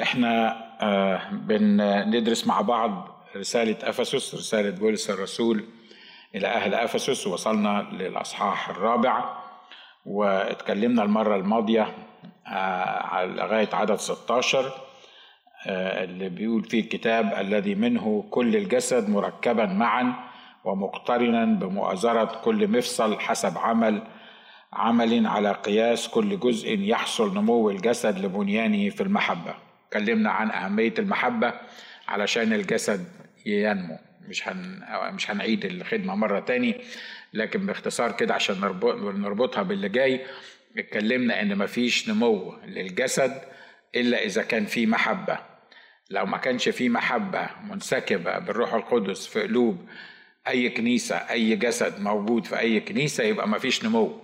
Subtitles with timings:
[0.00, 5.64] إحنا آه، بندرس مع بعض رسالة أفسس رسالة بولس الرسول
[6.34, 7.26] إلى أهل أفسس.
[7.26, 9.36] وصلنا للأصحاح الرابع
[10.06, 11.94] واتكلمنا المرة الماضية
[12.46, 14.72] آه، لغاية عدد 16
[15.66, 20.14] آه، اللي بيقول فيه الكتاب الذي منه كل الجسد مركبا معا
[20.64, 24.02] ومقترنا بمؤازرة كل مفصل حسب عمل
[24.72, 29.54] عمل على قياس كل جزء يحصل نمو الجسد لبنيانه في المحبة.
[29.92, 31.52] اتكلمنا عن أهمية المحبة
[32.08, 33.04] علشان الجسد
[33.46, 33.98] ينمو.
[34.28, 34.80] مش هن...
[35.14, 36.80] مش هنعيد الخدمة مرة تاني
[37.34, 38.94] لكن باختصار كده عشان نربط...
[39.14, 40.20] نربطها باللي جاي
[40.78, 43.40] اتكلمنا إن مفيش نمو للجسد
[43.94, 45.38] إلا إذا كان في محبة.
[46.10, 49.88] لو ما كانش في محبة منسكبة بالروح القدس في قلوب
[50.48, 54.20] أي كنيسة أي جسد موجود في أي كنيسة يبقى مفيش نمو.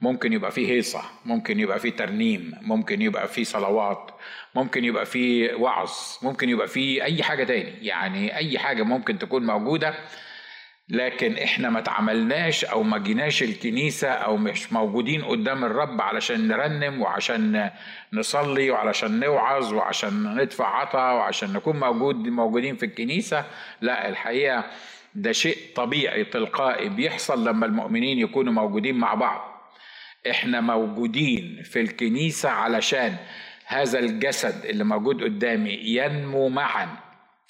[0.00, 4.10] ممكن يبقى فيه هيصة ممكن يبقى فيه ترنيم ممكن يبقى فيه صلوات
[4.54, 5.90] ممكن يبقى فيه وعظ
[6.22, 7.86] ممكن يبقى فيه أي حاجة تاني.
[7.86, 9.94] يعني أي حاجة ممكن تكون موجودة
[10.90, 17.02] لكن إحنا ما تعملناش أو ما جيناش الكنيسة أو مش موجودين قدام الرب علشان نرنم
[17.02, 17.70] وعشان
[18.12, 23.44] نصلي وعلشان نوعظ وعشان ندفع عطا وعشان نكون موجود موجودين في الكنيسة.
[23.80, 24.64] لا الحقيقة
[25.14, 29.47] ده شيء طبيعي تلقائي بيحصل لما المؤمنين يكونوا موجودين مع بعض.
[30.30, 33.16] إحنا موجودين في الكنيسة علشان
[33.66, 36.88] هذا الجسد اللي موجود قدامي ينمو معا.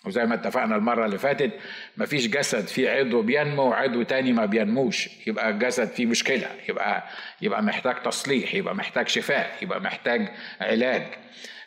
[0.07, 1.51] وزي ما اتفقنا المرة اللي فاتت
[1.97, 5.09] مفيش جسد فيه عضو بينمو وعضو تاني ما بينموش.
[5.27, 7.05] يبقى الجسد فيه مشكلة يبقى
[7.43, 10.29] يبقى محتاج تصليح يبقى محتاج شفاء يبقى محتاج
[10.61, 11.03] علاج.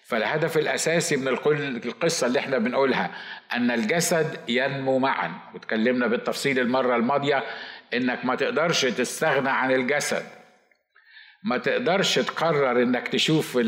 [0.04, 1.28] فالهدف الأساسي من
[1.86, 3.12] القصة اللي إحنا بنقولها
[3.54, 5.32] أن الجسد ينمو معا.
[5.56, 7.44] وتكلمنا بالتفصيل المرة الماضية
[7.94, 10.24] إنك ما تقدرش تستغنى عن الجسد.
[11.44, 13.60] ما تقدرش تقرر إنك تشوف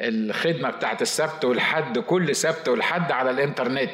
[0.00, 3.90] الخدمة بتاعت السبت والحد كل سبت والحد على الإنترنت.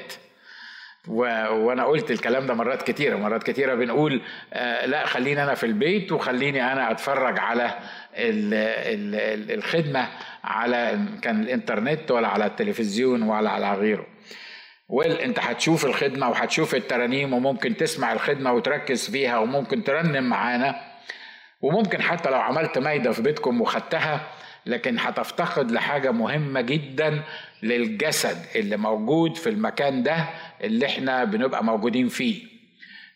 [1.08, 1.20] و...
[1.52, 4.20] وأنا قلت الكلام ده مرات كتيرة مرات كتيرة بنقول
[4.52, 7.64] آه لا خليني أنا في البيت وخليني أنا أتفرج على
[8.14, 8.54] ال...
[8.54, 9.50] ال...
[9.58, 10.08] الخدمة
[10.44, 14.06] على كان الإنترنت ولا على التلفزيون ولا على غيره.
[14.88, 20.95] ويل أنت هتشوف الخدمة وهتشوف الترانيم وممكن تسمع الخدمة وتركز فيها وممكن ترنم معانا.
[21.60, 24.20] وممكن حتى لو عملت مايدة في بيتكم وخدتها
[24.66, 27.22] لكن هتفتقد لحاجة مهمة جدا
[27.62, 30.28] للجسد اللي موجود في المكان ده
[30.60, 32.55] اللي إحنا بنبقى موجودين فيه.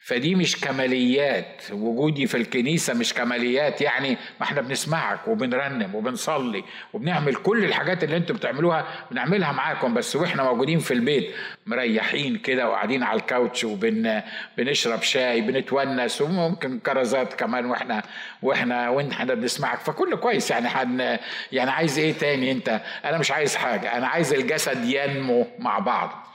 [0.03, 7.34] فدي مش كماليات وجودي في الكنيسة مش كماليات يعني ما إحنا بنسمعك وبنرنم وبنصلي وبنعمل
[7.34, 11.34] كل الحاجات اللي أنتوا بتعملوها بنعملها معاكم بس وإحنا موجودين في البيت
[11.66, 18.03] مريحين كده وقاعدين على الكاوتش وبنشرب شاي بنتونس وممكن كرزات كمان وإحنا
[18.43, 20.50] وإحنا وإحنا بنسمعك فكله كويس.
[20.50, 21.19] يعني حن
[21.53, 26.27] يعني عايز إيه تاني انت؟ أنا مش عايز حاجة أنا عايز الجسد ينمو مع بعض.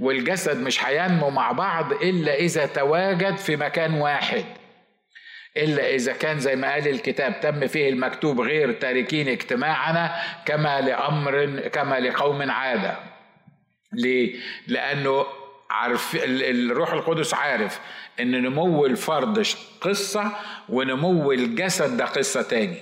[0.00, 4.44] والجسد مش هينمو مع بعض إلا إذا تواجد في مكان واحد.
[5.56, 10.16] إلا إذا كان زي ما قال الكتاب تم فيه المكتوب غير تاركين اجتماعنا
[10.46, 12.96] كما لأمر كما لقوم عادة.
[13.92, 15.26] ليه؟ لأنه
[15.70, 17.80] عارف الروح القدس عارف
[18.20, 19.46] إن نمو الفرد
[19.80, 20.32] قصة
[20.68, 22.76] ونمو الجسد ده قصة تاني.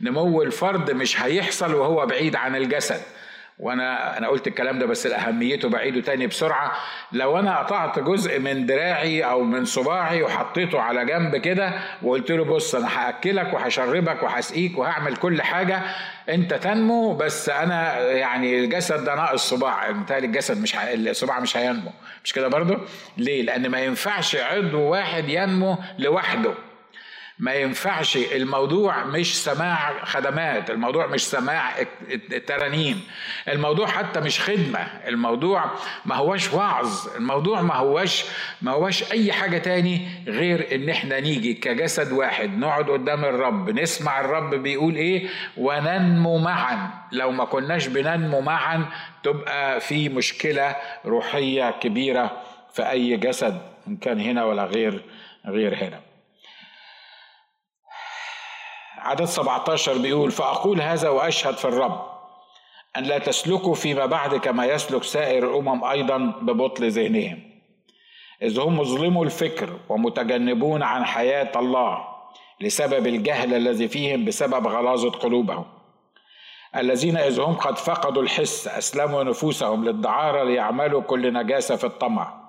[0.00, 3.00] نمو الفرد مش هيحصل وهو بعيد عن الجسد.
[3.58, 6.72] وأنا أنا قلت الكلام ده بس اهميته بعيده تاني بسرعة.
[7.12, 11.72] لو أنا قطعت جزء من دراعي أو من صباعي وحطيته على جنب كده
[12.02, 15.82] وقلت له بص أنا هاكلك وهشربك وهسقيك وهعمل كل حاجة
[16.28, 20.76] انت تنمو بس أنا يعني الجسد ده ناقص صباع بالتالي الجسد مش.
[20.76, 21.90] الصباع مش هينمو.
[22.24, 22.76] مش كده برضو
[23.16, 26.54] ليه؟ لأن ما ينفعش عضو واحد ينمو لوحده.
[27.38, 28.16] ما ينفعش.
[28.16, 31.72] الموضوع مش سماع خدمات الموضوع مش سماع
[32.46, 33.00] ترانيم
[33.48, 34.78] الموضوع حتى مش خدمة.
[35.06, 35.64] الموضوع
[36.04, 37.08] ما هوش وعظ.
[37.16, 38.24] الموضوع ما هوش
[38.62, 44.20] ما هوش أي حاجة تاني غير إن إحنا نيجي كجسد واحد نقعد قدام الرب نسمع
[44.20, 46.90] الرب بيقول إيه؟ وننمو معا.
[47.12, 48.86] لو ما كناش بننمو معا
[49.22, 50.76] تبقى في مشكلة
[51.06, 52.42] روحية كبيرة
[52.74, 55.04] في أي جسد إن كان هنا ولا غير
[55.46, 56.00] غير هنا.
[59.04, 62.06] عدد 17 بيقول فأقول هذا وأشهد في الرب
[62.96, 67.42] أن لا تسلكوا فيما بعد كما يسلك سائر الأمم أيضا ببطل ذهنهم.
[68.42, 72.04] إذ هم مظلموا الفكر ومتجنبون عن حياة الله
[72.60, 75.64] لسبب الجهل الذي فيهم بسبب غلاظة قلوبهم.
[76.76, 82.44] الذين إذ هم قد فقدوا الحس أسلموا نفوسهم للدعارة ليعملوا كل نجاسة في الطمع.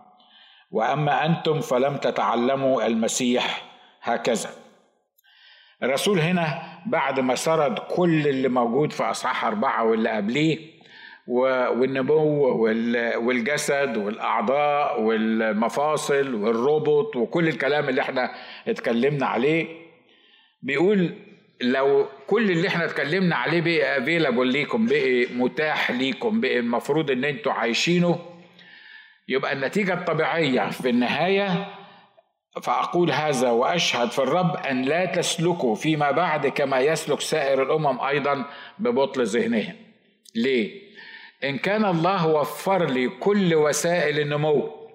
[0.72, 3.64] وأما أنتم فلم تتعلموا المسيح
[4.02, 4.65] هكذا.
[5.84, 10.76] الرسول هنا بعد ما سرد كل اللي موجود في أصحاح أربعة واللي قبليه
[11.28, 12.24] والنمو
[13.18, 18.32] والجسد والأعضاء والمفاصل والروبوت وكل الكلام اللي إحنا
[18.68, 19.68] اتكلمنا عليه.
[20.62, 21.14] بيقول
[21.62, 27.24] لو كل اللي إحنا اتكلمنا عليه بقي افيلابل ليكم بقي متاح ليكم بقي المفروض إن
[27.26, 28.20] أنتوا عايشينه
[29.28, 31.68] يبقى النتيجة الطبيعية في النهاية
[32.62, 38.46] فأقول هذا وأشهد في الرب أن لا تسلكوا فيما بعد كما يسلك سائر الأمم أيضا
[38.80, 39.76] ببطل ذهنهم
[40.36, 40.82] ليه؟
[41.44, 44.88] إن كان الله وفر لي كل وسائل النمو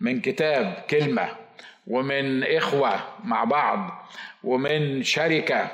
[0.00, 1.28] من كتاب كلمة
[1.86, 4.08] ومن إخوة مع بعض
[4.44, 5.70] ومن شركة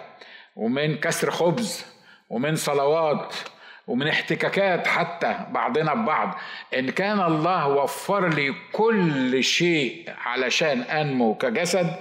[0.57, 1.87] ومن كسر خبز
[2.31, 3.35] ومن صلوات
[3.87, 6.35] ومن احتكاكات حتى بعضنا ببعض
[6.79, 11.97] إن كان الله وفر لي كل شيء علشان أنمو كجسد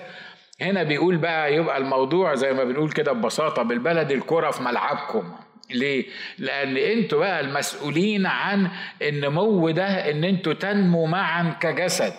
[0.62, 5.32] هنا بيقول بقى يبقى الموضوع زي ما بنقول كده ببساطة بالبلد الكرة في ملعبكم.
[5.70, 6.06] ليه؟
[6.38, 8.68] لأن أنتوا بقى المسؤولين عن
[9.02, 12.14] النمو ده إن أنتوا تنمو معا كجسد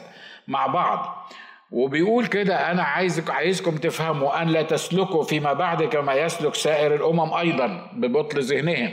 [0.48, 1.28] مع بعض.
[1.70, 7.34] وبيقول كده أنا عايزك عايزكم تفهموا أن لا تسلكوا فيما بعد كما يسلك سائر الأمم
[7.34, 8.92] أيضا ببطل ذهنهم.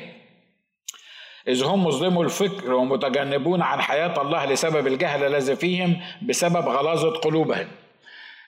[1.47, 7.67] إذ هم مظلموا الفكر ومتجنبون عن حياة الله لسبب الجهل الذي فيهم بسبب غلاظة قلوبهم.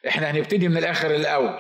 [0.08, 1.60] إحنا هنبتدي من الآخر الأول.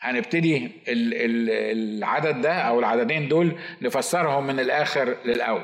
[0.00, 5.62] هنبتدي العدد ده أو العددين دول نفسرهم من الآخر للأول.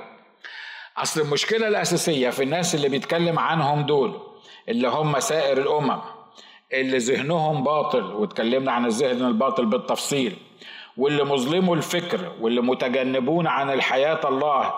[0.97, 4.21] أصل المشكلة الأساسية في الناس اللي بيتكلم عنهم دول
[4.69, 6.01] اللي هم سائر الأمم
[6.73, 10.37] اللي ذهنهم باطل واتكلمنا عن الذهن الباطل بالتفصيل.
[10.97, 14.75] واللي مظلموا الفكر واللي متجنبون عن الحياة الله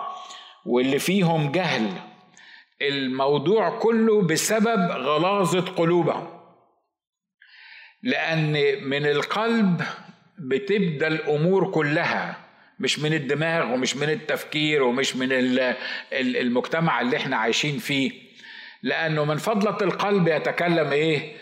[0.65, 1.89] واللي فيهم جهل.
[2.81, 6.27] الموضوع كله بسبب غلاظة قلوبهم.
[8.03, 8.51] لأن
[8.89, 9.81] من القلب
[10.39, 12.37] بتبدأ الأمور كلها
[12.79, 15.29] مش من الدماغ ومش من التفكير ومش من
[16.13, 18.11] المجتمع اللي إحنا عايشين فيه.
[18.83, 21.35] لأنه من فضلة القلب يتكلم إيه؟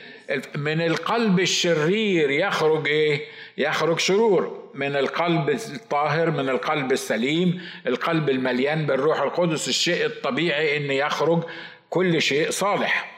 [0.56, 3.26] من القلب الشرير يخرج إيه؟
[3.58, 4.63] يخرج شرور.
[4.74, 11.44] من القلب الطاهر من القلب السليم القلب المليان بالروح القدس الشيء الطبيعي إن يخرج
[11.90, 13.14] كل شيء صالح.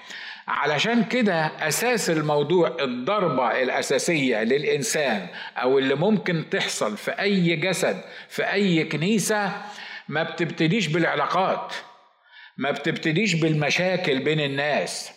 [0.48, 8.44] علشان كده أساس الموضوع الضربة الأساسية للإنسان أو اللي ممكن تحصل في أي جسد في
[8.52, 9.52] أي كنيسة
[10.10, 11.74] ما بتبتديش بالعلاقات
[12.58, 15.12] ما بتبتديش بالمشاكل بين الناس.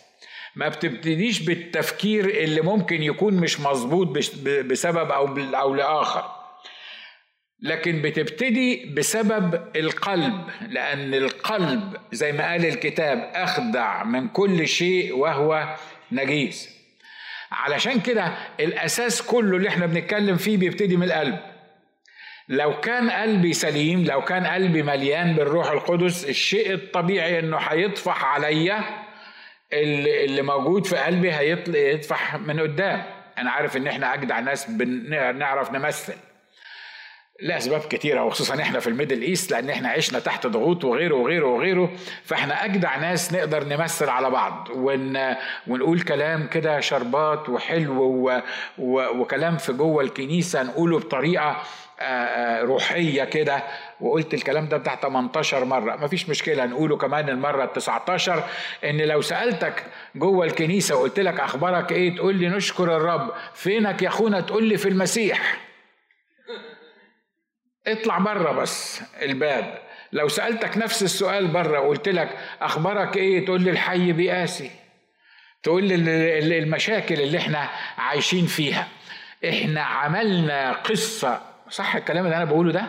[0.55, 4.07] ما بتبتديش بالتفكير اللي ممكن يكون مش مظبوط
[4.65, 6.39] بسبب أو أو لآخر.
[7.61, 15.75] لكن بتبتدي بسبب القلب لأن القلب زي ما قال الكتاب أخدع من كل شيء وهو
[16.11, 16.69] نجيس.
[17.51, 21.39] علشان كده الأساس كله اللي إحنا بنتكلم فيه بيبتدي من القلب.
[22.49, 28.98] لو كان قلبي سليم لو كان قلبي مليان بالروح القدس الشيء الطبيعي إنه هيطفح عليا
[29.73, 33.03] اللي موجود في قلبي هيطفح من قدام.
[33.37, 36.13] أنا عارف إن إحنا أجدع ناس بنعرف نمثل.
[37.41, 41.45] لاسباب كتيرة وخصوصا إحنا في ال Middle East لأن إحنا عشنا تحت ضغوط وغيره وغيره
[41.45, 41.91] وغيره.
[42.23, 44.67] فإحنا أجدع ناس نقدر نمثل على بعض.
[44.75, 45.35] ون
[45.67, 48.41] ونقول كلام كده شربات وحلو و...
[48.77, 49.21] و...
[49.21, 51.63] وكلام في جوه الكنيسة نقوله بطريقة
[52.61, 53.63] روحية كده
[54.01, 55.95] وقلت الكلام ده بتاع 18 مرة.
[55.95, 58.43] مفيش مشكلة نقوله كمان المرة ال 19
[58.83, 59.83] إن لو سألتك
[60.15, 63.31] جوه الكنيسة وقلت لك أخبارك إيه تقول لي نشكر الرب.
[63.53, 65.57] فينك يا أخونا تقول لي في المسيح؟
[67.87, 69.77] اطلع بره بس الباب.
[70.11, 74.71] لو سألتك نفس السؤال بره وقلت لك أخبارك إيه تقول لي الحي بيقاسي
[75.63, 78.87] تقول لي المشاكل اللي إحنا عايشين فيها.
[79.49, 82.85] إحنا عملنا قصة صح الكلام اللي أنا بقوله ده؟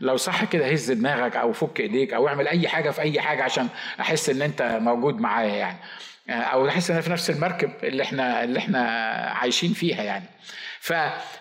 [0.00, 3.42] لو صح كده هز دماغك أو فك إيديك أو اعمل أي حاجة في أي حاجة
[3.42, 3.68] عشان
[4.00, 5.78] أحس إن أنت موجود معايا يعني.
[6.30, 8.80] أو أحس إن أنا في نفس المركب اللي إحنا اللي إحنا
[9.40, 10.24] عايشين فيها يعني.
[10.80, 10.92] ف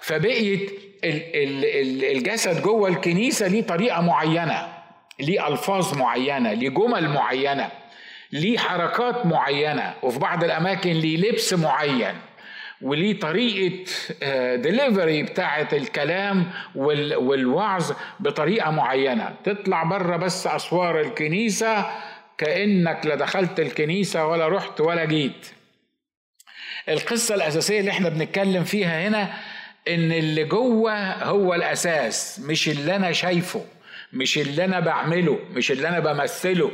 [0.01, 0.71] فبقيت
[1.03, 4.67] الجسد جوه الكنيسة ليه طريقة معينة
[5.19, 7.69] ليه ألفاظ معينة ليه جمل معينة
[8.31, 12.15] ليه حركات معينة وفي بعض الأماكن ليه لبس معين.
[12.81, 13.85] وليه طريقة
[14.55, 19.33] ديليفري بتاعة الكلام والوعظ بطريقة معينة.
[19.43, 21.85] تطلع بره بس أسوار الكنيسة
[22.37, 25.47] كأنك لا دخلت الكنيسة ولا رحت ولا جيت.
[26.89, 29.33] القصة الأساسية اللي إحنا بنتكلم فيها هنا
[29.87, 33.65] إن اللي جوه هو الأساس مش اللي أنا شايفه
[34.13, 36.71] مش اللي أنا بعمله مش اللي أنا بمثله.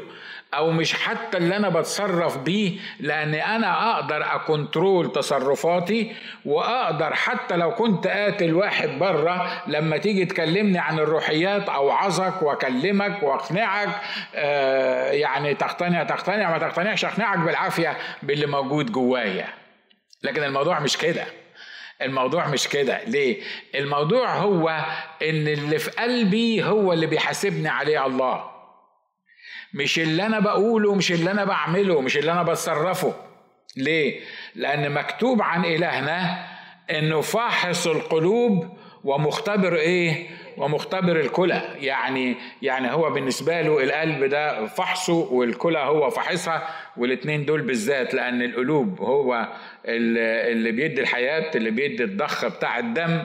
[0.53, 7.71] أو مش حتى اللي أنا بتصرف بيه لأن أنا أقدر أكنترول تصرفاتي وأقدر حتى لو
[7.75, 13.89] كنت قاتل واحد بره لما تيجي تكلمني عن الروحيات أوعظك وأكلمك وأقنعك
[14.35, 19.47] آه يعني تقتنع تقتنع ما تقتنعش أقنعك بالعافية باللي موجود جوايا.
[20.23, 21.25] لكن الموضوع مش كده.
[22.01, 23.03] الموضوع مش كده.
[23.07, 23.41] ليه؟
[23.75, 24.69] الموضوع هو
[25.21, 28.56] إن اللي في قلبي هو اللي بيحاسبني عليه الله.
[29.73, 33.13] مش اللي أنا بقوله مش اللي أنا بعمله مش اللي أنا بتصرفه.
[33.77, 34.19] ليه؟
[34.55, 36.45] لأن مكتوب عن إلهنا
[36.91, 41.61] إنه فاحص القلوب ومختبر إيه؟ ومختبر الكلى.
[41.79, 48.41] يعني يعني هو بالنسبة له القلب ده فحصه والكلى هو فحصها والاثنين دول بالذات لأن
[48.41, 49.47] القلوب هو
[49.85, 53.23] اللي بيدي الحياة اللي بيدي الضخ بتاع الدم.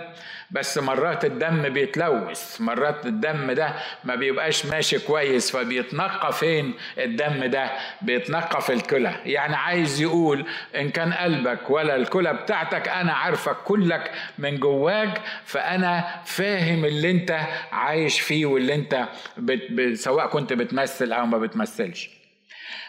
[0.52, 7.71] بس مرات الدم بيتلوث مرات الدم ده ما بيبقاش ماشي كويس فبيتنقى فين؟ الدم ده
[8.02, 9.14] بيتنقى في الكلى.
[9.25, 16.04] يعني عايز يقول إن كان قلبك ولا الكلى بتاعتك أنا عارفك كلك من جواك فأنا
[16.25, 17.40] فاهم اللي أنت
[17.73, 19.94] عايش فيه واللي أنت بت...
[19.94, 22.11] سواء كنت بتمثل أو ما بتمثلش.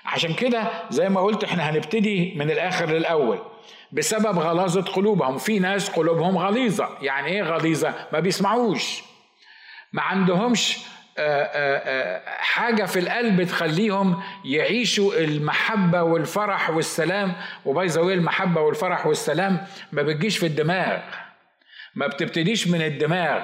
[0.05, 3.52] عشان كده زي ما قلت إحنا هنبتدي من الآخر للأول.
[3.93, 5.37] بسبب غلاظة قلوبهم.
[5.37, 6.89] في ناس قلوبهم غليظة.
[7.01, 9.03] يعني إيه غليظة؟ ما بيسمعوش.
[9.93, 10.77] ما عندهمش
[11.17, 17.33] آه، آه، آه، حاجة في القلب تخليهم يعيشوا المحبة والفرح والسلام.
[17.65, 20.99] وبايظة المحبة والفرح والسلام ما بتجيش في الدماغ.
[21.95, 23.41] ما بتبتديش من الدماغ.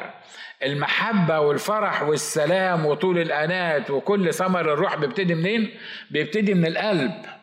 [0.64, 5.70] المحبة والفرح والسلام وطول الأنات وكل ثمر الروح بيبتدي منين؟
[6.12, 7.39] بيبتدي من القلب.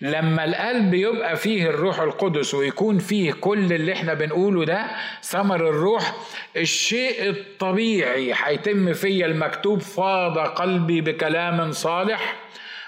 [0.00, 4.86] لما القلب يبقى فيه الروح القدس ويكون فيه كل اللي إحنا بنقوله ده
[5.22, 6.14] ثمر الروح
[6.56, 12.36] الشيء الطبيعي هيتم فيا المكتوب فاض قلبي بكلام صالح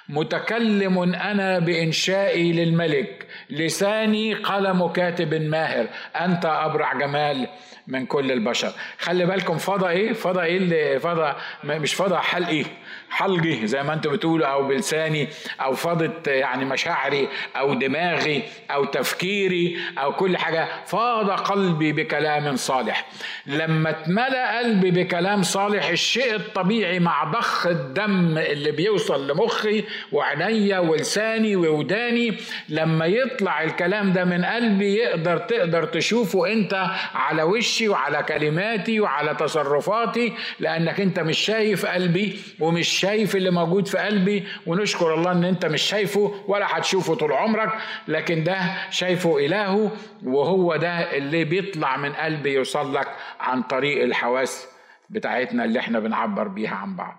[0.09, 5.87] متكلم أنا بإنشائي للملك لساني قلم كاتب ماهر
[6.21, 7.49] أنت أبرع جمال.
[7.89, 8.73] من كل البشر.
[8.99, 12.65] خلي بالكم فضى إيه؟ فضى إيه اللي فضى مش فضى حلقي.
[13.11, 15.29] حلقي زي ما أنتم بتقولوا أو بلساني
[15.61, 20.69] أو فاضت يعني مشاعري أو دماغي أو تفكيري أو كل حاجة.
[20.87, 23.07] فاض قلبي بكلام صالح.
[23.47, 31.57] لما اتملى قلبي بكلام صالح الشيء الطبيعي مع ضخ الدم اللي بيوصل لمخي وعينيا ولساني
[31.57, 32.37] ووداني
[32.69, 37.43] لما يطلع الكلام ده من قلبي يقدر تقدر تشوفه انت على
[37.79, 43.99] وشي وعلى كلماتي وعلى تصرفاتي لأنك أنت مش شايف قلبي ومش شايف اللي موجود في
[43.99, 47.71] قلبي ونشكر الله إن أنت مش شايفه ولا هتشوفه طول عمرك
[48.09, 49.91] لكن ده شايفه إلهه
[50.25, 53.09] وهو ده اللي بيطلع من قلبي يوصل لك
[53.41, 54.67] عن طريق الحواس
[55.11, 57.17] بتاعتنا اللي إحنا بنعبر بيها عن بعض.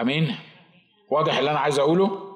[0.00, 0.36] أمين؟
[1.10, 2.34] واضح اللي أنا عايز أقوله؟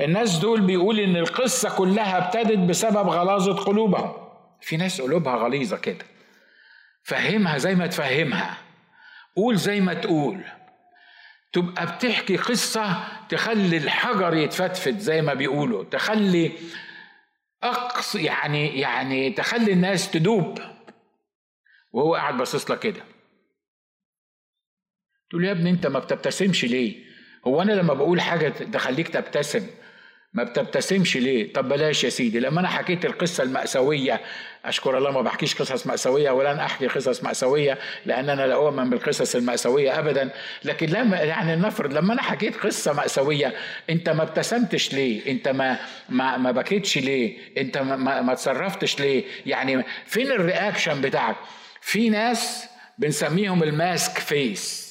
[0.00, 4.19] الناس دول بيقول إن القصة كلها ابتدت بسبب غلاظة قلوبهم.
[4.62, 6.04] في ناس قلوبها غليظه كده.
[7.02, 8.58] فهمها زي ما تفهمها.
[9.36, 10.44] قول زي ما تقول.
[11.52, 15.84] تبقى بتحكي قصة تخلي الحجر يتفتفت زي ما بيقولوا.
[15.84, 16.52] تخلي
[17.62, 20.58] أقص يعني يعني تخلي الناس تدوب.
[21.92, 23.02] وهو قاعد باصص لك كده.
[25.30, 27.04] تقول يا ابني أنت ما بتبتسمش ليه؟
[27.46, 29.66] هو أنا لما بقول حاجة تخليك تبتسم
[30.32, 34.20] ما بتبتسمش ليه؟ طب بلاش يا سيدي لما أنا حكيت القصة المأساوية
[34.64, 39.34] أشكر الله ما بحكيش قصص مأساوية ولن أحكي قصص مأساوية لأن أنا لا أؤمن بالقصص
[39.34, 40.30] المأساوية ابدا
[40.64, 43.54] لكن لما يعني نفرض لما أنا حكيت قصة مأساوية
[43.90, 49.24] أنت ما ابتسمتش ليه؟ أنت ما ما, ما بكيتش ليه؟ أنت ما, ما تصرفتش ليه؟
[49.46, 51.36] يعني فين الرياكشن بتاعك؟
[51.80, 52.64] في ناس
[52.98, 54.90] بنسميهم ال mask face.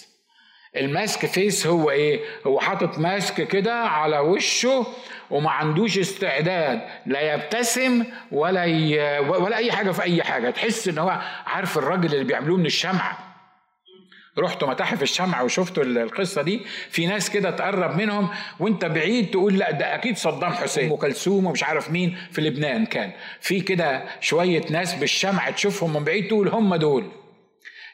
[0.75, 4.88] ال mask face هو إيه؟ هو حاطط mask كده على وشه
[5.31, 9.19] وما عندوش استعداد لا يبتسم ولا ي...
[9.19, 10.50] ولا أي حاجة في أي حاجة.
[10.50, 13.17] تحس إن هو عارف الراجل اللي بيعملوه من الشمعة.
[14.38, 16.62] رحتوا متاحف الشمع وشفتوا القصة دي.
[16.89, 20.91] في ناس كده تقرب منهم وأنت بعيد تقول لأ ده أكيد صدام حسين.
[20.91, 23.12] أم كلثوم ومش عارف مين في لبنان كان.
[23.41, 27.12] في كده شوية ناس بالشمع تشوفهم من بعيد تقول هم دول.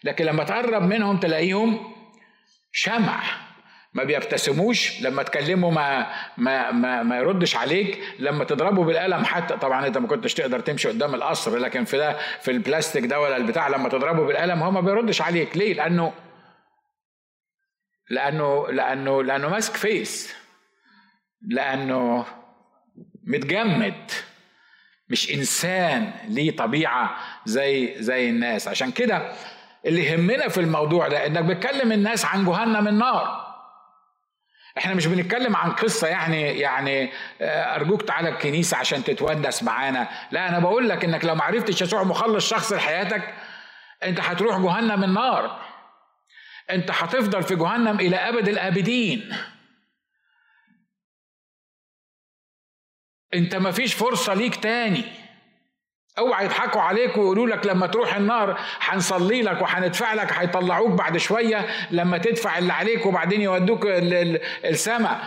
[0.03, 1.93] لكن لما تقرب منهم تلاقيهم
[2.71, 3.44] شمع
[3.95, 9.87] ما بيبتسموش لما تكلمه ما ما ما, ما يردش عليك لما تضربه بالقلم حتى طبعا
[9.87, 13.67] أنت ما كنتش تقدر تمشي قدام القصر لكن في ده في البلاستيك ده ولا البتاع
[13.67, 15.57] لما تضربه بالقلم هو ما بيردش عليك.
[15.57, 16.13] ليه؟ لأنه
[18.09, 20.35] لأنه لأنه لأنه ماسك فيس.
[21.47, 22.25] لأنه
[23.23, 24.11] متجمد.
[25.09, 28.67] مش إنسان ليه طبيعة زي زي الناس.
[28.67, 29.31] عشان كده
[29.85, 33.44] اللي يهمنا في الموضوع ده إنك بتكلم الناس عن جهنم النار.
[34.77, 40.07] إحنا مش بنتكلم عن قصة يعني يعني آه، أرجوك تعالى الكنيسة عشان تتونس معانا.
[40.31, 43.33] لا أنا بقول لك إنك لو ما عرفتش يسوع مخلص شخص لحياتك
[44.03, 45.61] أنت هتروح جهنم النار
[46.69, 49.35] أنت هتفضل في جهنم إلى أبد الأبدين.
[53.33, 55.03] أنت مفيش فرصة ليك تاني.
[56.19, 61.65] اوعى يضحكوا عليك ويقولوا لك لما تروح النار هنصلي لك وهندفع لك هيطلعوك بعد شوية
[61.91, 63.85] لما تدفع اللي عليك وبعدين يودوك
[64.65, 65.19] السماء.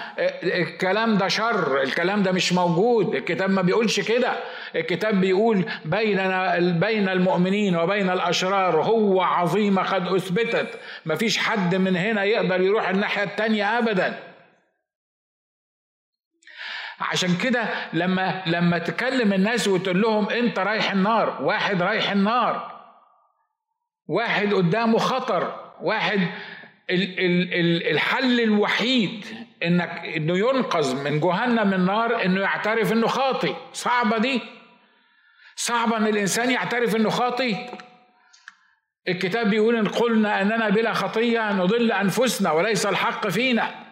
[0.42, 3.14] الكلام ده شر الكلام ده مش موجود.
[3.14, 4.32] الكتاب ما بيقولش كده.
[4.76, 10.68] الكتاب بيقول بيننا بين المؤمنين وبين الأشرار هو عظيمه قد أثبتت.
[11.06, 14.18] مفيش حد من هنا يقدر يروح الناحية التانية ابدا.
[17.00, 22.78] عشان كده لما لما تكلم الناس وتقول لهم انت رايح النار واحد رايح النار
[24.08, 26.20] واحد قدامه خطر واحد
[26.90, 29.24] ال ال ال الحل الوحيد
[29.64, 34.40] انك انه ينقذ من جهنم النار انه يعترف انه خاطي صعبة دي.
[35.56, 37.66] صعبة ان الانسان يعترف انه خاطي
[39.08, 43.87] الكتاب بيقول إن قلنا أننا بلا خطية نضل أنفسنا وليس الحق فينا.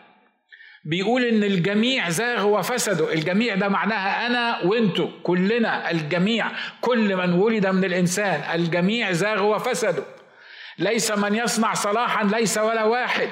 [0.86, 6.46] بيقول إن الجميع زاغوا وفسدوا الجميع ده معناها أنا وانتو كلنا الجميع
[6.80, 10.04] كل من ولد من الإنسان الجميع زاغوا وفسدوا
[10.78, 13.28] ليس من يصنع صلاحا ليس ولا واحد.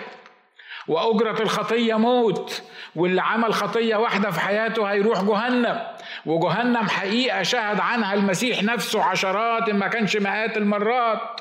[0.89, 2.63] وأجرة الخطية موت
[2.97, 5.81] واللي عمل خطية واحدة في حياته هيروح جهنم.
[6.27, 11.41] وجهنم حقيقة شهد عنها المسيح نفسه عشرات ما كانش مئات المرات.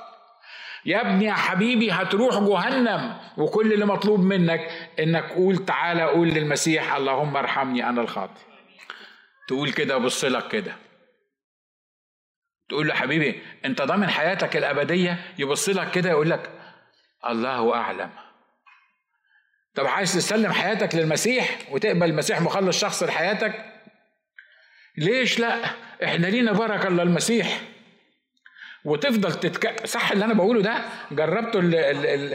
[0.86, 6.96] يا ابني يا حبيبي هتروح جهنم وكل اللي مطلوب منك إنك قول تعالى قول للمسيح
[6.96, 8.42] اللهم ارحمني أنا الخاطئ.
[9.48, 10.76] تقول كده بص لك كده.
[12.70, 16.52] تقول له حبيبي أنت ضامن حياتك الأبدية؟ يبص لك كده يقول لك
[17.30, 18.10] الله أعلم.
[19.76, 23.66] طب عايز تسلم حياتك للمسيح وتقبل المسيح مخلص شخص لحياتك؟
[24.98, 25.66] ليش لا؟
[26.04, 27.62] إحنا لينا بركة الا المسيح
[28.86, 29.86] وتفضل تتك...
[29.86, 30.76] صح اللي أنا بقوله ده؟
[31.12, 31.62] جربتوا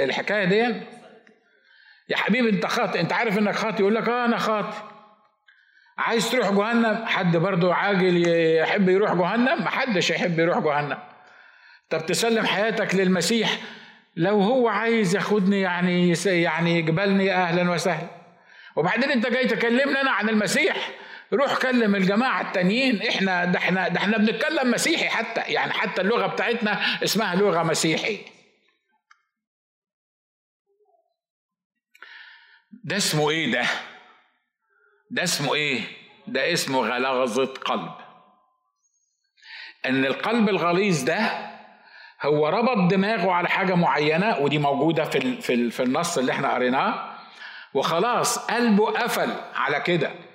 [0.04, 0.82] الحكاية دي؟
[2.08, 4.76] يا حبيبي أنت خاطئ أنت عارف إنك خاطئ يقول لك آه أنا خاطئ.
[5.98, 10.98] عايز تروح جهنم؟ حد برضه عاجل يحب يروح جهنم؟ محدش يحب يروح جهنم.
[11.90, 13.58] طب تسلم حياتك للمسيح.
[14.16, 18.08] لو هو عايز ياخدني يعني يعني يقبلني أهلا وسهلا.
[18.76, 20.90] وبعدين أنت جاي تكلمني أنا عن المسيح.
[21.32, 23.02] روح كلم الجماعة التانيين.
[23.02, 25.40] إحنا ده إحنا ده إحنا بنتكلم مسيحي حتى.
[25.40, 28.18] يعني حتى اللغة بتاعتنا اسمها لغة مسيحي.
[32.84, 33.64] ده اسمه إيه ده؟
[35.10, 35.80] ده اسمه إيه؟
[36.26, 37.92] ده اسمه غلظة قلب.
[39.86, 41.48] إن القلب الغليظ ده
[42.22, 47.18] هو ربط دماغه على حاجة معينة ودي موجودة في في النص اللي إحنا قريناه.
[47.74, 50.27] وخلاص قلبه قفل على كده.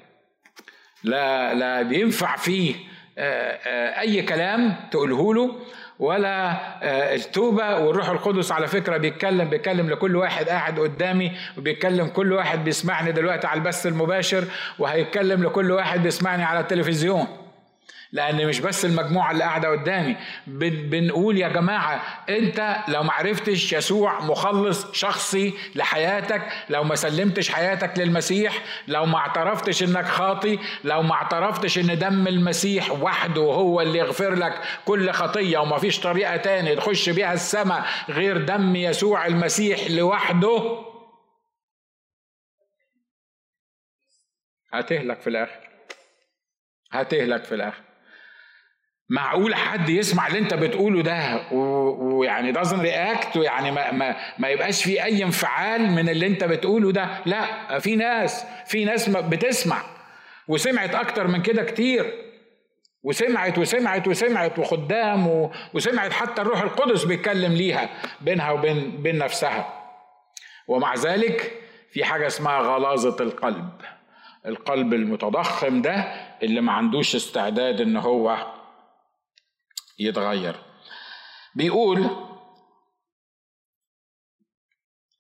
[1.04, 2.76] لا لا بينفع فيه
[3.18, 5.56] آه، آه، أي كلام تقوله له
[6.00, 6.52] ولا
[6.84, 12.64] آه، التوبة والروح القدس على فكرة بيتكلم بيتكلم لكل واحد قاعد قدامي وبيتكلم كل واحد
[12.64, 14.46] بيسمعني دلوقتي على البث المباشر
[14.80, 17.43] وهيتكلم لكل واحد بيسمعني على التلفزيون.
[18.14, 20.16] لأن مش بس المجموعة اللي قاعدة قدامي.
[20.48, 28.00] بنقول يا جماعة أنت لو ما عرفتش يسوع مخلص شخصي لحياتك لو ما سلمتش حياتك
[28.00, 34.00] للمسيح لو ما اعترفتش إنك خاطي لو ما اعترفتش إن دم المسيح وحده هو اللي
[34.00, 39.92] يغفر لك كل خطية وما فيش طريقة تاني تخش بيها السماء غير دم يسوع المسيح
[39.92, 40.80] لوحده
[44.74, 45.70] هتهلك في الآخر.
[46.92, 47.93] هتهلك في الآخر.
[49.10, 54.84] معقول حد يسمع اللي انت بتقوله ده؟ ويعني دازن رياكت ويعني ما, ما, ما يبقاش
[54.84, 57.08] في أي انفعال من اللي انت بتقوله ده.
[57.26, 59.82] لا في ناس في ناس بتسمع
[60.48, 62.14] وسمعت أكتر من كده كتير.
[63.04, 67.90] وسمعت وسمعت وسمعت وخدام وسمعت حتى الروح القدس بيتكلم ليها
[68.22, 69.74] بينها وبين بين نفسها.
[70.68, 71.52] ومع ذلك
[71.92, 73.70] في حاجة اسمها غلاظة القلب.
[74.46, 76.06] القلب المتضخم ده
[76.44, 78.53] اللي ما عندوش استعداد إن هو
[80.00, 80.56] يتغير.
[81.56, 82.10] بيقول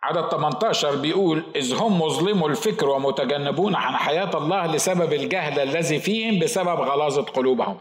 [0.03, 6.39] عدد 18 بيقول إذ هم مظلموا الفكر ومتجنبون عن حياة الله لسبب الجهل الذي فيهم
[6.39, 7.79] بسبب غلاظة قلوبهم.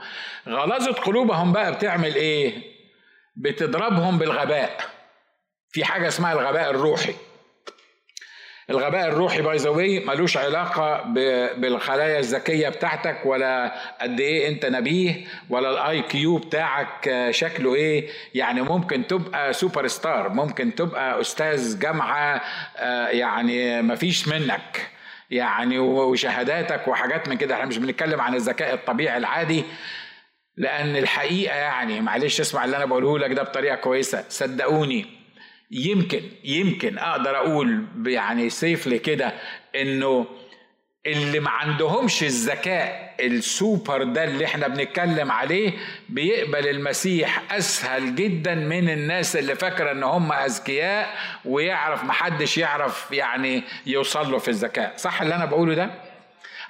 [0.48, 2.62] غلاظة قلوبهم بقى بتعمل إيه؟
[3.37, 4.81] بتضربهم بالغباء.
[5.70, 7.14] في حاجة اسمها الغباء الروحي.
[8.70, 9.70] الغباء الروحي by the way
[10.07, 11.03] ملوش علاقة
[11.57, 18.09] بالخلايا الذكية بتاعتك ولا قد إيه أنت نبيه ولا ال IQ بتاعك شكله إيه.
[18.35, 22.42] يعني ممكن تبقى super star ممكن تبقى أستاذ جامعة
[22.77, 24.88] آه، يعني مفيش منك.
[25.31, 27.55] يعني وشهاداتك وحاجات من كده.
[27.55, 29.64] إحنا مش بنتكلم عن الذكاء الطبيعي العادي
[30.57, 34.25] لأن الحقيقة يعني معلش اسمع اللي أنا بقوله لك ده بطريقة كويسة.
[34.29, 35.21] صدقوني
[35.72, 39.32] يمكن يمكن أقدر أقول يعني سيفلي كده
[39.76, 40.26] إنه
[41.06, 45.72] اللي ما عندهمش الذكاء السوبر ده اللي إحنا بنتكلم عليه
[46.08, 53.62] بيقبل المسيح أسهل جدا من الناس اللي فاكرة إن هم أذكياء ويعرف محدش يعرف يعني
[53.87, 54.92] يوصل له في الذكاء.
[54.96, 55.90] صح اللي أنا بقوله ده؟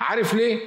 [0.01, 0.59] عارف ليه؟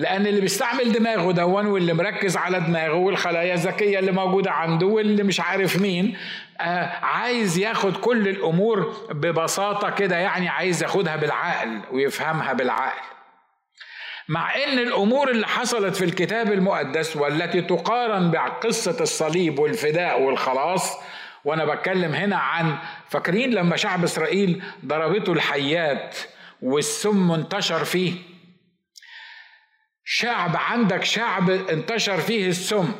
[0.00, 5.22] لأن اللي بيستعمل دماغه دون واللي مركز على دماغه والخلايا الذكية اللي موجودة عنده واللي
[5.22, 6.16] مش عارف مين.
[6.60, 13.00] آه عايز ياخد كل الأمور ببساطة كده يعني عايز ياخدها بالعقل ويفهمها بالعقل.
[14.28, 20.96] مع إن الأمور اللي حصلت في الكتاب المقدس والتي تقارن بقصة الصليب والفداء والخلاص
[21.44, 22.76] وأنا بتكلم هنا عن
[23.08, 26.16] فاكرين لما شعب إسرائيل ضربته الحيات
[26.62, 28.29] والسم انتشر فيه؟
[30.04, 32.92] شعب عندك شعب انتشر فيه السم.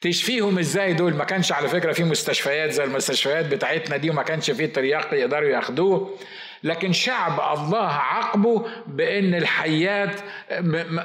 [0.00, 4.50] تشفيهم إزاي دول؟ ما كانش على فكرة في مستشفيات زي المستشفيات بتاعتنا دي وما كانش
[4.50, 6.18] في ترياق يقدروا ياخدوه.
[6.62, 10.20] لكن شعب الله عاقبه بإن الحيات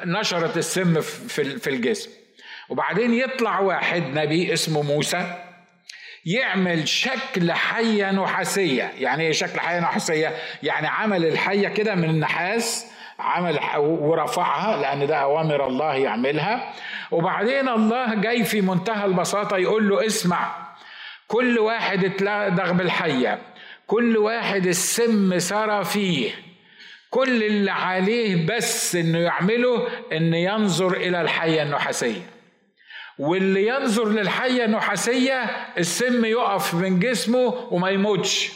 [0.05, 2.09] نشرت السم في الجسم.
[2.69, 5.43] وبعدين يطلع واحد نبي اسمه موسى
[6.25, 8.91] يعمل شكل حية نحاسية.
[8.97, 12.85] يعني إيه شكل حية نحاسية؟ يعني عمل الحية كده من النحاس
[13.23, 16.73] عمل ورفعها لأن ده أوامر الله يعملها.
[17.11, 20.55] وبعدين الله جاي في منتهى البساطة يقول له اسمع
[21.27, 23.39] كل واحد اتلدغ بالحية
[23.87, 26.31] كل واحد السم سرى فيه.
[27.09, 32.21] كل اللي عليه بس إنه يعمله إن ينظر إلى الحية النحاسيه
[33.19, 35.43] واللي ينظر للحية النحاسيه
[35.77, 38.51] السم يقف من جسمه وما يموتش.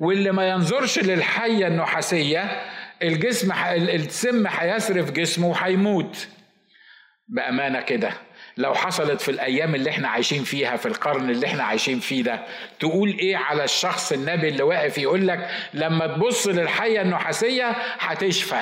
[0.00, 2.62] واللي ما ينظرش للحية النحاسيه
[3.02, 6.28] الجسم السم هيسرف جسمه وهيموت.
[7.28, 8.12] بأمانة كده
[8.56, 12.42] لو حصلت في الأيام اللي إحنا عايشين فيها في القرن اللي إحنا عايشين فيه ده
[12.80, 18.60] تقول إيه على الشخص النبي اللي واقف يقول لك لما تبص للحية النحاسية هتشفى؟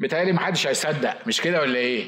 [0.00, 2.06] بتهيألي محدش هيصدق مش كده ولا إيه؟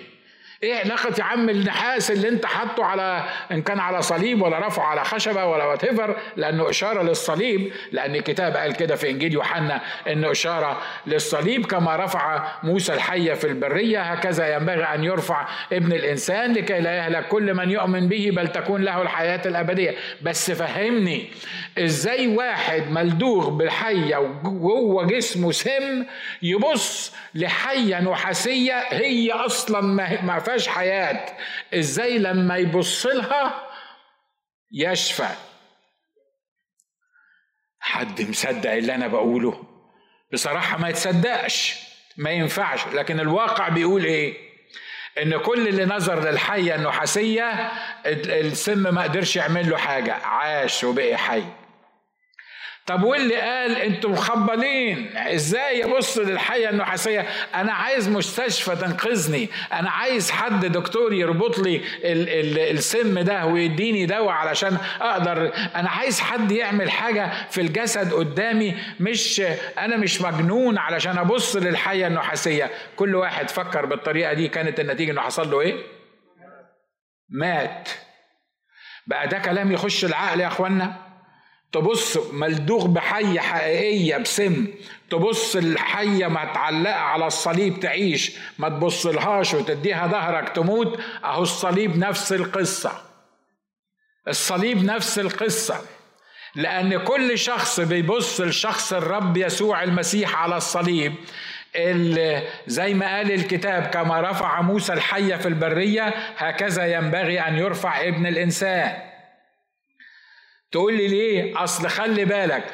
[0.62, 4.84] إيه علاقة يا عم النحاس اللي أنت حاطه على إن كان على صليب ولا رفعه
[4.84, 5.84] على خشبة ولا وات
[6.36, 12.48] لأنه إشارة للصليب لأن الكتاب قال كده في إنجيل يوحنا إنه إشارة للصليب كما رفع
[12.62, 17.70] موسى الحية في البرية هكذا ينبغي أن يرفع ابن الإنسان لكي لا يهلك كل من
[17.70, 19.94] يؤمن به بل تكون له الحياة الأبدية.
[20.22, 21.28] بس فهمني
[21.78, 26.06] إزاي واحد ملدوغ بالحية وجوه جسمه سم
[26.42, 29.80] يبص لحية نحاسية هي أصلا
[30.22, 31.36] ما فيهاش حياة.
[31.74, 33.68] إزاي لما يبص لها
[34.72, 35.28] يشفى.
[37.80, 39.64] حد مصدق اللي أنا بقوله؟
[40.32, 41.76] بصراحة ما يتصدقش
[42.16, 42.86] ما ينفعش.
[42.86, 44.52] لكن الواقع بيقول إيه؟
[45.22, 47.70] إن كل اللي نظر للحية النحاسية
[48.06, 51.44] السم ما قدرش يعمل له حاجة عاش وبقي حي.
[52.86, 59.48] طب واللي قال أنتوا مخبلين؟ إزاي ابص للحية النحاسية؟ أنا عايز مستشفى تنقذني.
[59.72, 65.52] أنا عايز حد دكتور يربط لي ال ال السم ده ويديني دواء علشان أقدر.
[65.74, 69.42] أنا عايز حد يعمل حاجة في الجسد قدامي مش
[69.78, 72.70] أنا مش مجنون علشان أبص للحية النحاسية.
[72.96, 74.48] كل واحد فكر بالطريقة دي.
[74.48, 75.74] كانت النتيجة إنه حصل له إيه؟
[77.30, 77.88] مات.
[79.06, 81.01] بقى ده كلام يخش العقل يا إخوانا؟
[81.72, 84.66] تبص ملدوغ بحية حقيقية بسم
[85.10, 91.96] تبص الحية ما تعلقة على الصليب تعيش ما تبص لهاش وتديها ظهرك تموت أهو الصليب
[91.98, 92.92] نفس القصة.
[94.28, 95.80] الصليب نفس القصة
[96.54, 101.14] لأن كل شخص بيبص لشخص الرب يسوع المسيح على الصليب
[102.66, 108.26] زي ما قال الكتاب كما رفع موسى الحية في البرية هكذا ينبغي أن يرفع ابن
[108.26, 109.11] الإنسان.
[110.72, 112.64] تقول لي ليه؟ أصل خلي بالك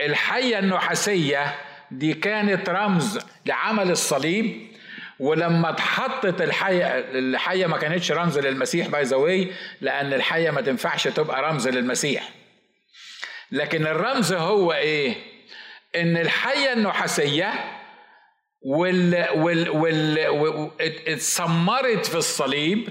[0.00, 1.54] الحية النحاسية
[1.90, 4.70] دي كانت رمز لعمل الصليب
[5.18, 9.46] ولما اتحطت الحية الحية ما كانتش رمز للمسيح باي ذا
[9.80, 12.28] لأن الحية ما تنفعش تبقى رمز للمسيح.
[13.52, 15.14] لكن الرمز هو إيه؟
[15.96, 17.52] إن الحية النحاسية
[18.62, 22.88] وال وال وال اتسمرت في الصليب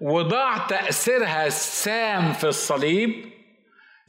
[0.00, 3.39] وضاع تأثيرها السام في الصليب